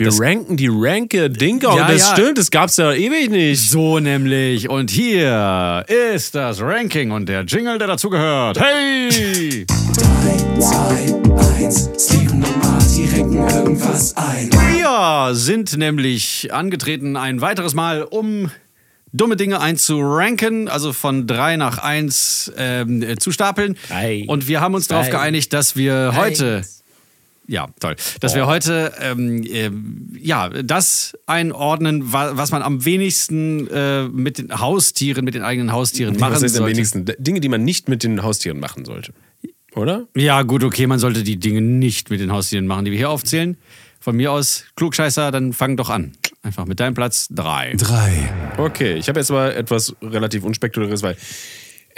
[0.00, 2.12] Wir ranken die Ranke Dinker Ja, und das ja.
[2.12, 3.68] stimmt, das gab's ja ewig nicht.
[3.68, 4.70] So nämlich.
[4.70, 5.84] Und hier
[6.14, 8.60] ist das Ranking und der Jingle, der dazugehört.
[8.60, 9.66] Hey!
[9.66, 14.48] 2, 1, Steven und Marty renken irgendwas ein.
[14.52, 18.52] Wir sind nämlich angetreten ein weiteres Mal, um
[19.12, 23.76] dumme Dinge einzuranken, also von drei nach eins ähm, äh, zu stapeln.
[23.88, 26.62] Drei, Und wir haben uns darauf geeinigt, dass wir heute.
[27.50, 27.96] Ja, toll.
[28.20, 34.36] Dass wir heute ähm, ähm, ja, das einordnen, wa- was man am wenigsten äh, mit
[34.36, 36.72] den Haustieren, mit den eigenen Haustieren machen Was sind am sollte.
[36.76, 39.14] wenigsten Dinge, die man nicht mit den Haustieren machen sollte?
[39.74, 40.06] Oder?
[40.14, 43.10] Ja, gut, okay, man sollte die Dinge nicht mit den Haustieren machen, die wir hier
[43.10, 43.56] aufzählen.
[44.00, 46.12] Von mir aus, Klugscheißer, dann fang doch an.
[46.42, 47.74] Einfach mit deinem Platz drei.
[47.76, 48.30] Drei.
[48.58, 51.16] Okay, ich habe jetzt mal etwas relativ unspektakuläres, weil äh,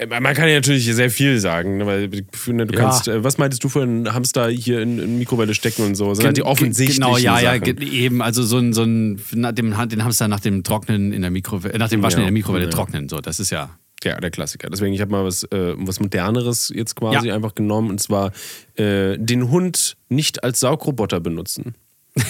[0.08, 2.80] man kann ja natürlich sehr viel sagen, ne, weil finde, du Ja.
[2.80, 6.14] kannst, äh, was meintest du für einen Hamster hier in, in Mikrowelle stecken und so?
[6.14, 7.76] Sind halt die offensichtlichen Genau, ja, ja, Sachen.
[7.76, 8.22] ge- eben.
[8.22, 9.20] Also so ein, so ein
[9.54, 12.38] dem, den Hamster nach dem Trocknen in der Mikrowelle, nach dem Waschen Ja, in der
[12.38, 12.70] Mikrowelle ja.
[12.70, 13.08] trocknen.
[13.08, 13.70] So, das ist ja.
[14.02, 14.70] Ja, der Klassiker.
[14.70, 17.34] Deswegen, ich habe mal was, äh, was Moderneres jetzt quasi Ja.
[17.34, 18.32] einfach genommen und zwar
[18.76, 21.74] äh, den Hund nicht als Saugroboter benutzen.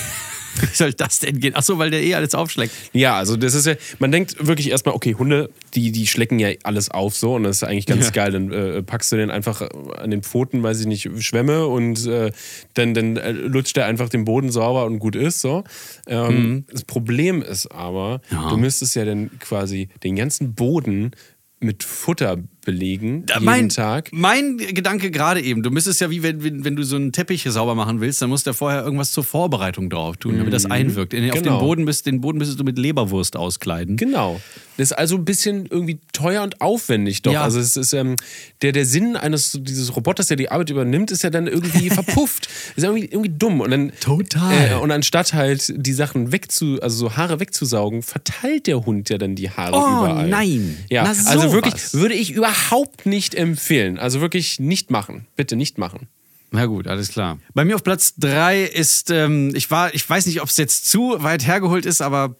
[0.61, 1.55] Wie soll das denn gehen?
[1.55, 2.73] Achso, weil der eh alles aufschlägt.
[2.93, 6.49] Ja, also das ist ja, man denkt wirklich erstmal, okay, Hunde, die, die schlecken ja
[6.65, 8.11] alles auf so und das ist eigentlich ganz Ja.
[8.11, 8.33] geil.
[8.33, 9.63] Dann äh, packst du den einfach
[9.99, 12.33] an den Pfoten, weiß ich nicht, Schwämme und äh,
[12.75, 15.65] dann, dann äh, lutscht er einfach den Boden sauber und gut ist so.
[16.07, 18.37] Ähm, Das Problem ist aber, Mhm.
[18.37, 18.49] Ja.
[18.49, 21.13] du müsstest ja dann quasi den ganzen Boden
[21.61, 24.09] mit Futter belegen, jeden mein, Tag.
[24.13, 27.45] Mein Gedanke gerade eben, du müsstest ja wie wenn, wenn, wenn du so einen Teppich
[27.49, 30.67] sauber machen willst, dann musst du ja vorher irgendwas zur Vorbereitung drauf tun, damit das
[30.67, 31.15] einwirkt.
[31.15, 31.61] In, Auf den Genau.
[31.61, 33.97] Boden, müsst, den Boden müsstest du mit Leberwurst auskleiden.
[33.97, 34.41] Genau.
[34.77, 37.33] Das ist also ein bisschen irgendwie teuer und aufwendig doch.
[37.33, 37.43] Ja.
[37.43, 38.17] Also es ist ähm,
[38.63, 42.49] der, der Sinn eines dieses Roboters, der die Arbeit übernimmt, ist ja dann irgendwie verpufft.
[42.77, 43.61] Ist ja irgendwie, irgendwie dumm.
[43.61, 44.71] Und dann Total.
[44.71, 49.19] Äh, und anstatt halt die Sachen wegzu, also so Haare wegzusaugen, verteilt der Hund ja
[49.19, 50.29] dann die Haare Oh, überall.
[50.29, 50.77] nein.
[50.89, 53.99] Ja, Na, also wirklich würde ich überhaupt nicht empfehlen.
[53.99, 55.27] Also wirklich nicht machen.
[55.37, 56.09] Bitte nicht machen.
[56.51, 57.39] Na gut, alles klar.
[57.55, 60.89] Bei mir auf Platz drei ist, ähm, ich war, ich weiß nicht, ob es jetzt
[60.89, 62.37] zu weit hergeholt ist, aber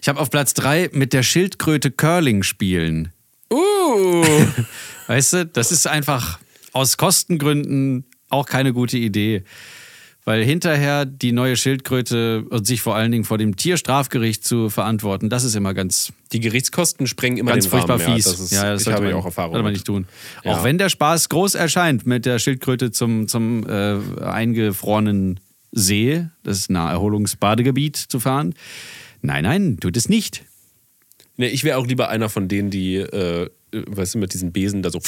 [0.00, 3.12] ich habe auf Platz drei mit der Schildkröte Curling spielen.
[3.50, 4.24] Uh.
[5.08, 6.38] Weißt du, das ist einfach
[6.72, 9.42] aus Kostengründen auch keine gute Idee.
[10.26, 15.28] Weil hinterher die neue Schildkröte und sich vor allen Dingen vor dem Tierstrafgericht zu verantworten,
[15.28, 18.14] das ist immer ganz, Die Gerichtskosten sprengen immer ganz den furchtbar Rahmen.
[18.14, 18.24] fies.
[18.24, 19.52] Ja, das ist, ja, das ich habe man, ja auch Erfahrung.
[19.52, 20.06] sollte man nicht tun.
[20.42, 20.52] Ja.
[20.52, 25.40] Auch wenn der Spaß groß erscheint mit der Schildkröte zum, zum äh, eingefrorenen
[25.72, 28.54] See, das ist ein Erholungsbadegebiet zu fahren.
[29.20, 30.44] Nein, nein, tut es nicht.
[31.36, 34.82] Nee, ich wäre auch lieber einer von denen, die, äh, weißt du, mit diesen Besen
[34.82, 35.00] da so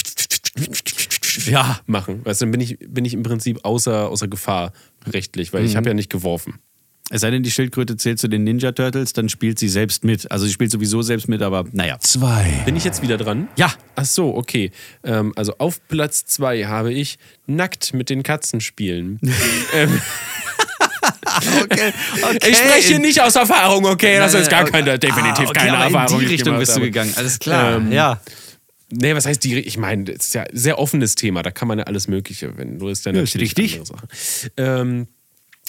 [1.46, 1.80] Ja.
[1.86, 2.24] machen.
[2.24, 4.72] Weißt du, dann bin ich, bin ich im Prinzip außer, außer Gefahr
[5.06, 6.54] rechtlich, weil ich habe ja nicht geworfen.
[7.08, 10.28] Es sei denn, die Schildkröte zählt zu den Ninja Turtles, dann spielt sie selbst mit.
[10.32, 11.98] Also sie spielt sowieso selbst mit, aber naja.
[12.00, 12.62] Zwei.
[12.64, 13.46] Bin ich jetzt wieder dran?
[13.56, 13.72] Ja.
[13.94, 14.72] Ach so, okay.
[15.04, 19.20] Ähm, also auf Platz zwei habe ich nackt mit den Katzen spielen.
[19.74, 20.00] ähm,
[21.62, 22.38] Okay, okay.
[22.50, 24.18] Ich spreche hier nicht aus Erfahrung, okay?
[24.18, 26.14] Das ist gar keine, definitiv Ah, okay, keine aber Erfahrung.
[26.14, 26.86] In die die ich Richtung bist du habe.
[26.86, 27.76] gegangen, alles klar.
[27.76, 28.20] Ähm, ja.
[28.90, 29.58] Nee, was heißt die?
[29.58, 31.42] Ich meine, das ist ja ein sehr offenes Thema.
[31.42, 33.80] Da kann man ja alles Mögliche, wenn du es dann Ja, ist natürlich richtig.
[34.56, 35.08] Ähm,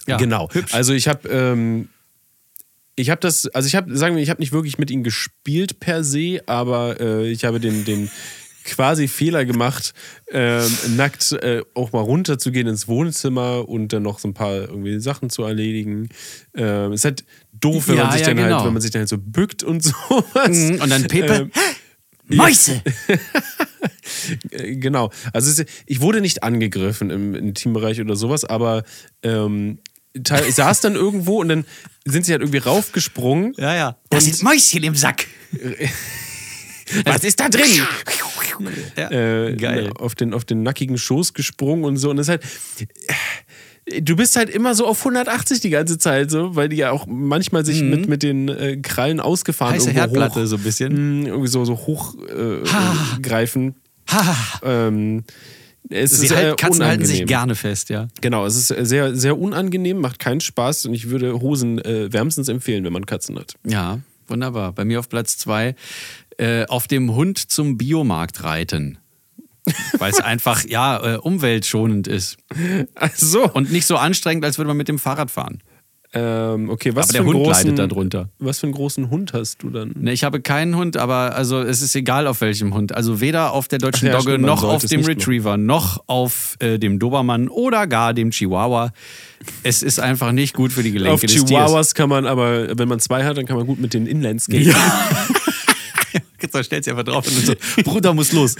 [0.07, 0.49] Ja, genau.
[0.51, 0.73] hübsch.
[0.73, 1.89] Also ich habe ähm,
[2.95, 5.79] ich habe das, also ich habe, sagen wir, ich habe nicht wirklich mit ihnen gespielt
[5.79, 8.09] per se, aber äh, ich habe den, den
[8.63, 9.93] quasi Fehler gemacht,
[10.31, 14.99] ähm, nackt äh, auch mal runterzugehen ins Wohnzimmer und dann noch so ein paar irgendwie
[14.99, 16.09] Sachen zu erledigen.
[16.55, 18.55] Ähm, ist halt doof, wenn Ja, man sich ja, dann genau.
[18.57, 20.49] halt, wenn man sich dann halt so bückt und sowas.
[20.49, 21.33] Mhm, Und dann Pepe.
[21.33, 21.51] Ähm,
[22.27, 22.81] Mäuse!
[24.51, 25.11] Genau.
[25.33, 28.83] Also ich wurde nicht angegriffen im Intimbereich oder sowas, aber
[29.21, 29.79] ähm,
[30.13, 31.65] ich saß dann irgendwo und dann
[32.05, 33.53] sind sie halt irgendwie raufgesprungen.
[33.57, 33.97] Ja, ja.
[34.09, 35.27] Da sind Mäuschen im Sack.
[37.05, 37.65] Was ist da drin?
[37.75, 37.87] Ja,
[39.11, 39.91] Äh, geil.
[39.97, 42.09] Auf den, auf den nackigen Schoß gesprungen und so.
[42.09, 42.43] Und das ist halt.
[44.01, 47.05] Du bist halt immer so auf 180 die ganze Zeit, so, weil die ja auch
[47.07, 49.79] manchmal sich mit, mit den äh, Krallen ausgefahren Mhm.
[49.79, 51.21] Heiße irgendwo Herdplatte hoch, so ein bisschen.
[51.21, 52.67] mh, irgendwie so, so hoch äh.
[54.11, 54.59] Ha.
[54.63, 55.23] Ähm,
[55.89, 57.27] Es Sie ist, halt, äh, Katzen halten sich unangenehm.
[57.27, 58.07] gerne fest, ja.
[58.19, 62.49] Genau, es ist sehr, sehr unangenehm, macht keinen Spaß und ich würde Hosen äh, wärmstens
[62.49, 63.53] empfehlen, wenn man Katzen hat.
[63.65, 64.73] Ja, wunderbar.
[64.73, 65.75] Bei mir auf Platz zwei
[66.37, 68.97] äh, auf dem Hund zum Biomarkt reiten.
[69.97, 72.37] Weil es einfach, ja, äh, umweltschonend ist.
[72.95, 73.49] Ach so.
[73.51, 75.61] Und nicht so anstrengend, als würde man mit dem Fahrrad fahren.
[76.13, 78.29] Ähm, okay, was Aber für der Hund großen, leidet darunter.
[78.39, 79.93] Was für einen großen Hund hast du dann?
[79.99, 82.95] Ne, ich habe keinen Hund, aber also es ist egal auf welchem Hund.
[82.95, 85.19] Also weder auf der deutschen Ach ja, Dogge, stimmt, noch auf dem nicht machen.
[85.19, 88.93] Retriever, noch auf äh, dem Dobermann oder gar dem Chihuahua.
[89.63, 91.21] Es ist einfach nicht gut für die Gelenke Auf.
[91.21, 94.39] Chihuahuas kann man aber, wenn man zwei hat, dann kann man gut mit den Inline
[94.39, 94.73] skaten.
[96.51, 98.55] Da stellt sie einfach drauf und dann so, Bruder muss los.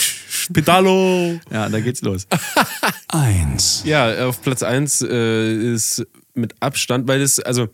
[0.52, 1.38] Pedalo!
[1.50, 2.26] Ja, da geht's los.
[3.08, 3.82] Eins.
[3.84, 7.68] Ja, auf Platz 1 äh, ist mit Abstand, weil es, also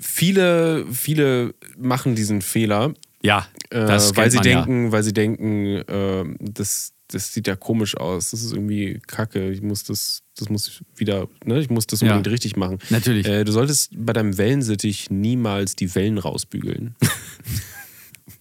[0.00, 4.54] viele, viele machen diesen Fehler, Ja, äh, das weil kennt sie man ja.
[4.64, 9.50] denken, weil sie denken, äh, das, das sieht ja komisch aus, das ist irgendwie kacke,
[9.50, 12.08] ich muss das, das muss wieder, ne, ich muss das Ja.
[12.12, 12.78] unbedingt richtig machen.
[12.90, 13.26] Natürlich.
[13.26, 16.94] Äh, du solltest bei deinem Wellensittich niemals die Wellen rausbügeln.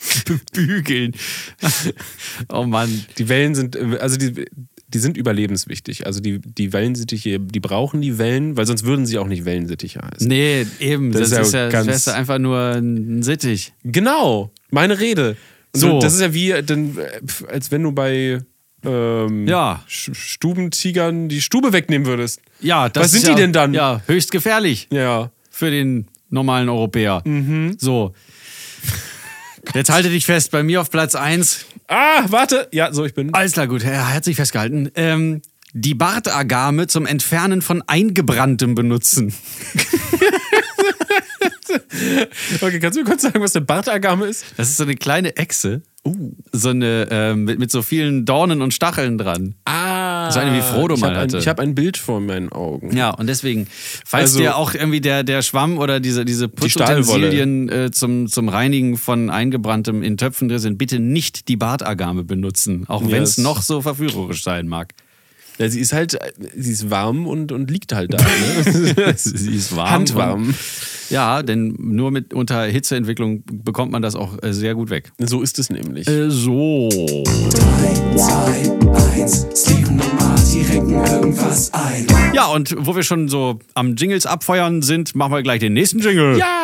[0.54, 1.14] bügeln.
[2.50, 3.06] oh Mann.
[3.18, 4.46] Die Wellen sind, also die,
[4.88, 6.06] die sind überlebenswichtig.
[6.06, 10.02] Also die, die Wellensittiche, die brauchen die Wellen, weil sonst würden sie auch nicht Wellensittiche
[10.02, 10.28] heißen.
[10.28, 11.12] Nee, eben.
[11.12, 13.74] Das Das, ist ist ja ganz- wärst du einfach nur ein Sittich.
[13.84, 15.38] Genau, meine Rede.
[15.74, 16.00] So.
[16.02, 18.42] Das ist ja wie, pf, als wenn du bei
[18.84, 19.84] ähm, Ja.
[19.88, 22.42] Stubentigern die Stube wegnehmen würdest.
[22.60, 23.74] Ja, das Was ist sind ja, die denn dann?
[23.74, 25.32] Ja, höchst gefährlich Ja.
[25.50, 27.22] für den normalen Europäer.
[27.26, 27.76] Mhm.
[27.80, 28.14] So.
[29.74, 31.66] Jetzt halte dich fest, bei mir auf Platz 1.
[31.88, 32.68] Ah, warte.
[32.72, 33.34] Ja, so, ich bin.
[33.34, 34.92] Alles klar, gut, er hat sich festgehalten.
[34.96, 35.42] Ähm,
[35.74, 39.34] die Bartagame zum Entfernen von Eingebranntem benutzen.
[42.62, 44.46] Okay, kannst du mir kurz sagen, was eine Bartagame ist?
[44.58, 45.82] Das ist so eine kleine Echse.
[46.52, 49.56] So eine, ähm, mit, mit so vielen Dornen und Stacheln dran.
[49.66, 50.11] Ah.
[50.32, 51.38] So eine wie Frodo ich mal hab ein, hatte.
[51.38, 52.96] Ich habe ein Bild vor meinen Augen.
[52.96, 53.68] Ja, und deswegen,
[54.06, 56.48] falls Also- dir auch irgendwie der, der Schwamm oder diese, diese.
[56.50, 62.24] Putzutensilien äh, zum, zum Reinigen von eingebranntem in Töpfen drin sind, bitte nicht die Bartagame
[62.24, 63.44] benutzen, auch wenn es Yes.
[63.44, 64.94] noch so verführerisch sein mag.
[65.62, 66.18] Ja, sie ist halt,
[66.58, 68.18] sie ist warm und, und liegt halt da.
[68.18, 69.14] Ne?
[69.16, 69.92] Sie ist warm.
[69.92, 70.44] Handwarm.
[70.48, 70.56] Und,
[71.12, 75.12] ja, denn nur mit unter Hitzeentwicklung bekommt man das auch äh, sehr gut weg.
[75.20, 76.08] So ist es nämlich.
[76.08, 76.90] Äh, so.
[76.90, 79.48] 3, 2, 1.
[79.54, 82.08] Steven und Marty renken irgendwas ein.
[82.34, 86.00] Ja, und wo wir schon so am Jingles abfeuern sind, machen wir gleich den nächsten
[86.00, 86.40] Jingle.
[86.40, 86.64] ja!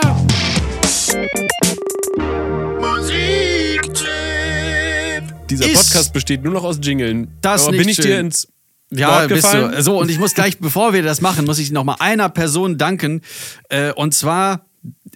[5.52, 7.28] Dieser Ist- Podcast besteht nur noch aus Jingeln.
[7.42, 8.48] Das Aber nicht bin ich dir ins
[8.90, 9.82] Ja, bist du.
[9.82, 12.78] So, und ich muss gleich, bevor wir das machen, muss ich noch mal einer Person
[12.78, 13.22] danken.
[13.70, 14.66] Äh, und zwar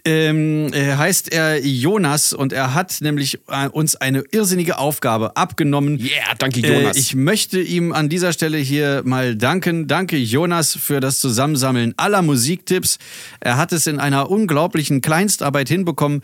[0.04, 5.98] ähm, äh, heißt er Jonas und er hat nämlich äh, uns eine irrsinnige Aufgabe abgenommen.
[6.00, 6.96] Yeah, danke Jonas.
[6.96, 9.86] Äh, ich möchte ihm an dieser Stelle hier mal danken.
[9.86, 12.98] Danke Jonas für das Zusammensammeln aller Musiktipps.
[13.40, 16.22] Er hat es in einer unglaublichen Kleinstarbeit hinbekommen,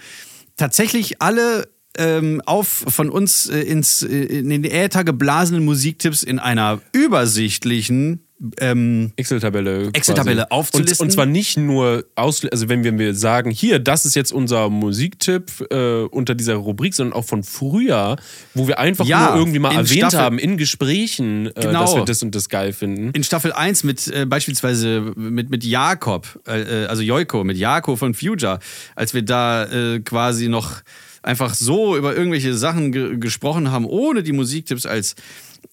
[0.56, 1.68] tatsächlich alle
[1.98, 8.20] ähm, auf von uns äh, ins, äh, in den Äther geblasenen Musiktipps in einer übersichtlichen
[8.60, 9.90] ähm, Excel-Tabelle.
[9.92, 11.02] Excel-Tabelle aufzulisten.
[11.02, 14.32] Und, und zwar nicht nur, aus, also wenn wir, wir sagen, hier, das ist jetzt
[14.32, 18.14] unser Musiktipp äh, unter dieser Rubrik, sondern auch von früher,
[18.54, 21.80] wo wir einfach Ja, nur irgendwie mal erwähnt Staffel- haben in Gesprächen, äh, Genau.
[21.80, 23.10] dass wir das und das geil finden.
[23.10, 27.96] in Staffel 1 mit äh, beispielsweise mit, mit Jakob, äh, äh, also Joiko, mit Jako
[27.96, 28.60] von Future,
[28.94, 30.82] als wir da äh, quasi noch
[31.22, 35.14] einfach so über irgendwelche Sachen ge gesprochen haben, ohne die Musiktipps als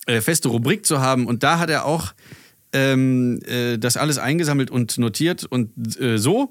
[0.06, 1.28] äh, feste Rubrik zu haben.
[1.28, 2.14] Und da hat er auch
[2.74, 6.50] ähm, äh, das alles eingesammelt und notiert und äh, so.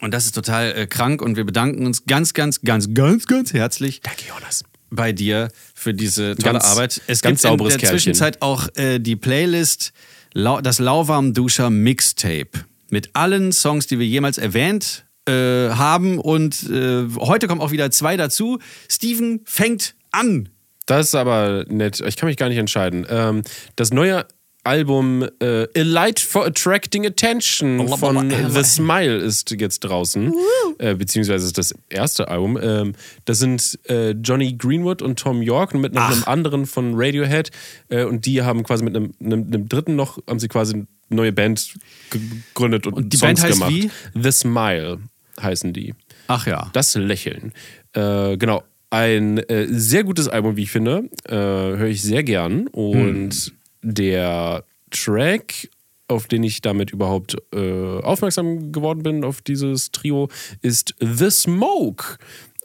[0.00, 3.52] Und das ist total äh, krank und wir bedanken uns ganz, ganz, ganz, ganz, ganz
[3.52, 4.64] herzlich Danke, Jonas.
[4.90, 7.00] bei dir für diese tolle Ganz- Arbeit.
[7.06, 8.14] Es ganz gibt sauberes in der Kerlchen.
[8.14, 9.92] Zwischenzeit auch äh, die Playlist
[10.34, 12.50] das Lauwarm-Duscher Mixtape
[12.90, 16.18] mit allen Songs, die wir jemals erwähnt äh, haben.
[16.18, 18.58] Und äh, heute kommen auch wieder zwei dazu.
[18.88, 20.48] Steven fängt an.
[20.86, 22.00] Das ist aber nett.
[22.00, 23.06] Ich kann mich gar nicht entscheiden.
[23.10, 23.42] Ähm,
[23.74, 24.26] das neue
[24.66, 30.34] Album äh, A Light for Attracting Attention von The Smile ist jetzt draußen.
[30.78, 32.58] Äh, beziehungsweise ist das erste Album.
[32.60, 37.50] Ähm, das sind äh, Johnny Greenwood und Tom York mit noch einem anderen von Radiohead.
[37.88, 40.86] Äh, und die haben quasi mit einem, einem, einem dritten noch, haben sie quasi eine
[41.08, 41.74] neue Band
[42.10, 43.72] gegründet und, Und die Songs Band heißt gemacht.
[43.72, 43.90] wie?
[44.20, 44.98] The Smile
[45.40, 45.94] heißen die.
[46.28, 46.70] Ach ja.
[46.72, 47.52] Das Lächeln.
[47.92, 48.62] Äh, genau.
[48.90, 51.10] Ein äh, sehr gutes Album, wie ich finde.
[51.28, 52.68] Äh, Höre ich sehr gern.
[52.68, 55.68] Und der Track,
[56.08, 60.28] auf den ich damit überhaupt äh, aufmerksam geworden bin, auf dieses Trio,
[60.62, 62.16] ist The Smoke.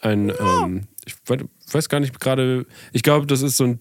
[0.02, 1.40] Ein, ähm, ich weiß,
[1.74, 2.66] weiß gar nicht gerade.
[2.92, 3.80] Ich glaube, das ist so ein.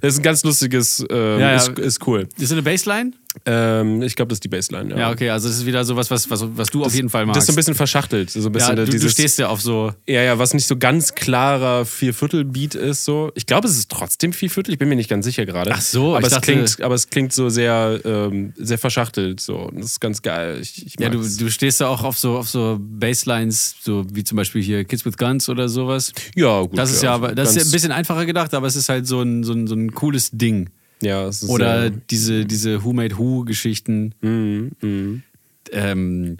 [0.00, 1.04] Das ist ein ganz lustiges.
[1.10, 1.56] Ähm, Ja, ja.
[1.56, 2.22] Ist, ist cool.
[2.22, 3.12] Ist das eine Bassline?
[3.44, 4.90] Ähm, ich glaube, das ist die Bassline.
[4.90, 7.24] Ja, Ja, okay, also das ist wieder sowas, was, was, was du auf jeden Fall
[7.26, 7.36] magst.
[7.36, 8.30] Das ist so ein bisschen verschachtelt.
[8.30, 9.92] So ein bisschen ja, du, du dieses, stehst ja auf so.
[10.06, 13.04] Ja, ja, was nicht so ganz klarer Vierviertel-Beat ist.
[13.04, 13.30] So.
[13.34, 14.72] Ich glaube, es ist trotzdem Vierviertel.
[14.72, 15.72] Ich bin mir nicht ganz sicher gerade.
[15.72, 19.40] Ach so, aber es dachte- klingt, aber es klingt so sehr, ähm, sehr verschachtelt.
[19.40, 19.56] So.
[19.58, 20.58] Und das ist ganz geil.
[20.60, 24.24] Ich, ich Ja, du, du stehst ja auch auf so, auf so Basslines, so wie
[24.24, 26.12] zum Beispiel hier Kids with Guns oder sowas.
[26.34, 26.76] ja, gut.
[26.78, 29.06] Das ist ja, aber das ist ja ein bisschen einfacher gedacht, aber es ist halt
[29.06, 30.70] so ein, so ein, so ein cooles Ding.
[31.00, 34.14] Ja, es ist Oder sehr- diese, diese Who Made Who-Geschichten.
[34.20, 35.22] Mhm,
[35.70, 36.36] Ähm,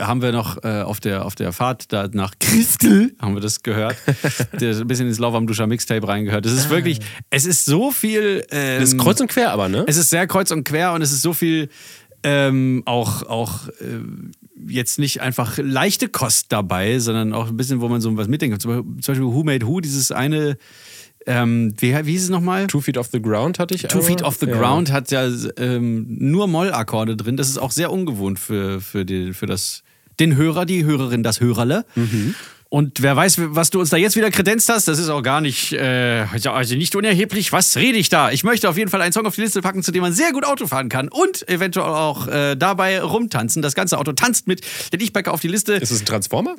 [0.00, 3.62] haben wir noch äh, auf, der, auf der Fahrt da nach Christel, haben wir das
[3.62, 3.96] gehört,
[4.60, 6.44] der, ein bisschen ins Lauf am Duscher Mixtape reingehört.
[6.46, 6.98] Es ist wirklich,
[7.30, 8.44] es ist so viel.
[8.50, 9.84] Ähm, Das ist kreuz und quer, aber, ne?
[9.86, 11.68] es ist sehr kreuz und quer und es ist so viel
[12.24, 14.00] ähm, auch, auch äh,
[14.66, 18.60] jetzt nicht einfach leichte Kost dabei, sondern auch ein bisschen, wo man so was mitdenkt.
[18.62, 20.56] Zum Beispiel Who Made Who, dieses eine,
[21.26, 22.66] ähm, wie, wie hieß es nochmal?
[22.66, 23.82] Two Feet Off the Ground hatte ich.
[23.82, 24.06] Two aber.
[24.06, 24.56] Feet Off the ja.
[24.56, 27.36] Ground hat ja ähm, nur Mollakkorde drin.
[27.36, 29.82] Das ist auch sehr ungewohnt für, für, die, für das,
[30.20, 31.84] den Hörer, die Hörerin, das Hörerle.
[31.94, 32.34] Mhm.
[32.68, 35.40] Und wer weiß, was du uns da jetzt wieder kredenzt hast, das ist auch gar
[35.40, 37.52] nicht, äh, also nicht unerheblich.
[37.52, 38.32] Was rede ich da?
[38.32, 40.32] Ich möchte auf jeden Fall einen Song auf die Liste packen, zu dem man sehr
[40.32, 43.62] gut Auto fahren kann und eventuell auch äh, dabei rumtanzen.
[43.62, 44.62] Das ganze Auto tanzt mit,
[44.92, 45.74] denn ich packe auf die Liste.
[45.74, 46.56] Ist es ein Transformer?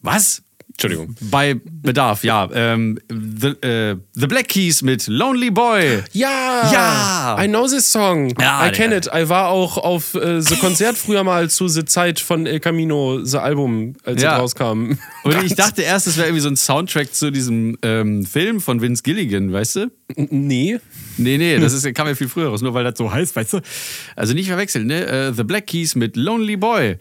[0.00, 0.42] Was?
[0.74, 1.14] Entschuldigung.
[1.30, 2.48] Bei Bedarf, ja.
[2.52, 6.02] Ähm, the, äh, the Black Keys mit Lonely Boy.
[6.12, 6.68] Ja!
[6.72, 7.36] Ja!
[7.42, 8.34] I know this song.
[8.40, 9.06] Ja, I can it.
[9.06, 13.24] I war auch auf äh, so Konzert früher mal zu The Zeit von El Camino,
[13.24, 14.34] The Album, als Ja.
[14.34, 14.98] es rauskam.
[15.22, 18.80] Und ich dachte erst, es wäre irgendwie so ein Soundtrack zu diesem ähm, Film von
[18.82, 19.90] Vince Gilligan, weißt du?
[20.16, 20.78] nee.
[21.16, 23.52] Nee, nee, das ist, kam ja viel früher raus, nur weil das so heißt, weißt
[23.54, 23.60] du?
[24.16, 25.06] Also nicht verwechseln, ne?
[25.06, 26.96] Äh, The Black Keys mit Lonely Boy.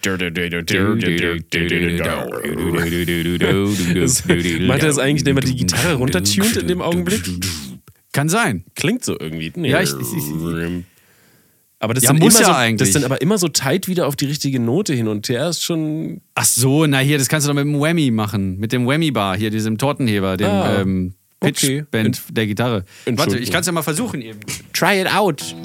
[4.67, 7.21] Meint er das eigentlich, indem er die Gitarre runtertunt in dem Augenblick?
[8.11, 8.63] Kann sein.
[8.75, 9.51] Klingt so irgendwie.
[9.55, 9.69] Nee.
[9.71, 10.83] Ja, ich- ich-
[11.79, 12.87] aber das, Ja, sind muss immer ja so, eigentlich.
[12.89, 15.63] das sind aber immer so tight wieder auf die richtige Note hin und der ist
[15.63, 16.21] schon.
[16.35, 18.57] Ach so, na hier, das kannst du doch mit dem Whammy machen.
[18.57, 21.13] Mit dem Whammy-Bar, hier, diesem Tortenheber, dem Ah, ähm,
[21.43, 21.81] okay.
[21.81, 22.85] Pitchband der Gitarre.
[23.05, 24.39] Warte, ich kann es ja mal versuchen eben.
[24.73, 25.55] Try it out.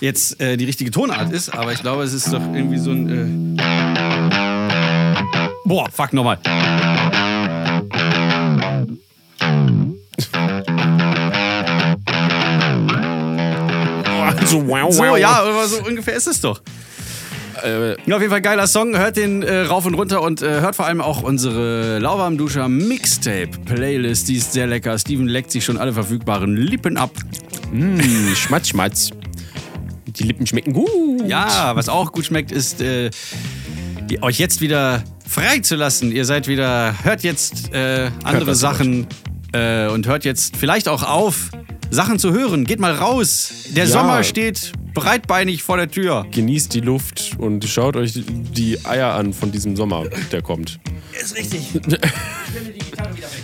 [0.00, 3.58] Jetzt äh, die richtige Tonart ist, aber ich glaube, es ist doch irgendwie so ein.
[3.58, 3.90] Äh
[5.64, 6.38] Boah, fuck nochmal.
[14.46, 15.18] So, wow, So, wow.
[15.18, 16.60] ja, aber so ungefähr ist es doch.
[17.64, 18.96] Äh, Ja, auf jeden Fall geiler Song.
[18.96, 24.28] Hört den äh, rauf und runter und äh, hört vor allem auch unsere Lauwarmduscher Mixtape-Playlist.
[24.28, 24.98] Die ist sehr lecker.
[24.98, 27.10] Steven leckt sich schon alle verfügbaren Lippen ab.
[27.72, 28.02] mh,
[28.36, 29.10] schmatz, schmatz.
[30.06, 30.88] Die Lippen schmecken gut.
[31.26, 33.10] Ja, was auch gut schmeckt, ist, äh,
[34.08, 36.10] die, euch jetzt wieder frei zu lassen.
[36.10, 39.06] Ihr seid wieder, hört jetzt äh, andere was Sachen
[39.52, 41.50] äh, und hört jetzt vielleicht auch auf,
[41.90, 42.64] Sachen zu hören.
[42.64, 43.52] Geht mal raus.
[43.76, 43.90] Der Ja.
[43.90, 46.26] Sommer steht breitbeinig vor der Tür.
[46.30, 50.78] Genießt die Luft und schaut euch die Eier an von diesem Sommer, der kommt.
[51.20, 51.60] Ist richtig.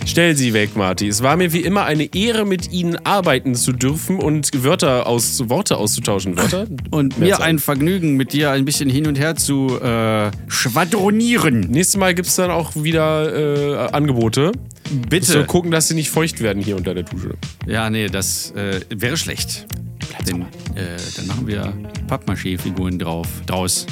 [0.05, 1.07] Stell sie weg, Marty.
[1.07, 5.49] Es war mir wie immer eine Ehre, mit Ihnen arbeiten zu dürfen und Wörter aus,
[5.49, 6.37] Worte auszutauschen.
[6.37, 6.65] Wörter?
[6.91, 11.61] Und mir ein Vergnügen, mit dir ein bisschen hin und her zu äh, schwadronieren.
[11.61, 14.53] Nächstes Mal gibt es dann auch wieder äh, Angebote.
[15.09, 15.25] Bitte.
[15.25, 17.35] So gucken, dass sie nicht feucht werden hier unter der Dusche.
[17.65, 19.67] Ja, nee, das äh, wäre schlecht.
[20.27, 20.41] Denn,
[20.75, 21.73] äh, dann machen wir
[22.07, 23.85] Pappmaché-Figuren drauf, draus.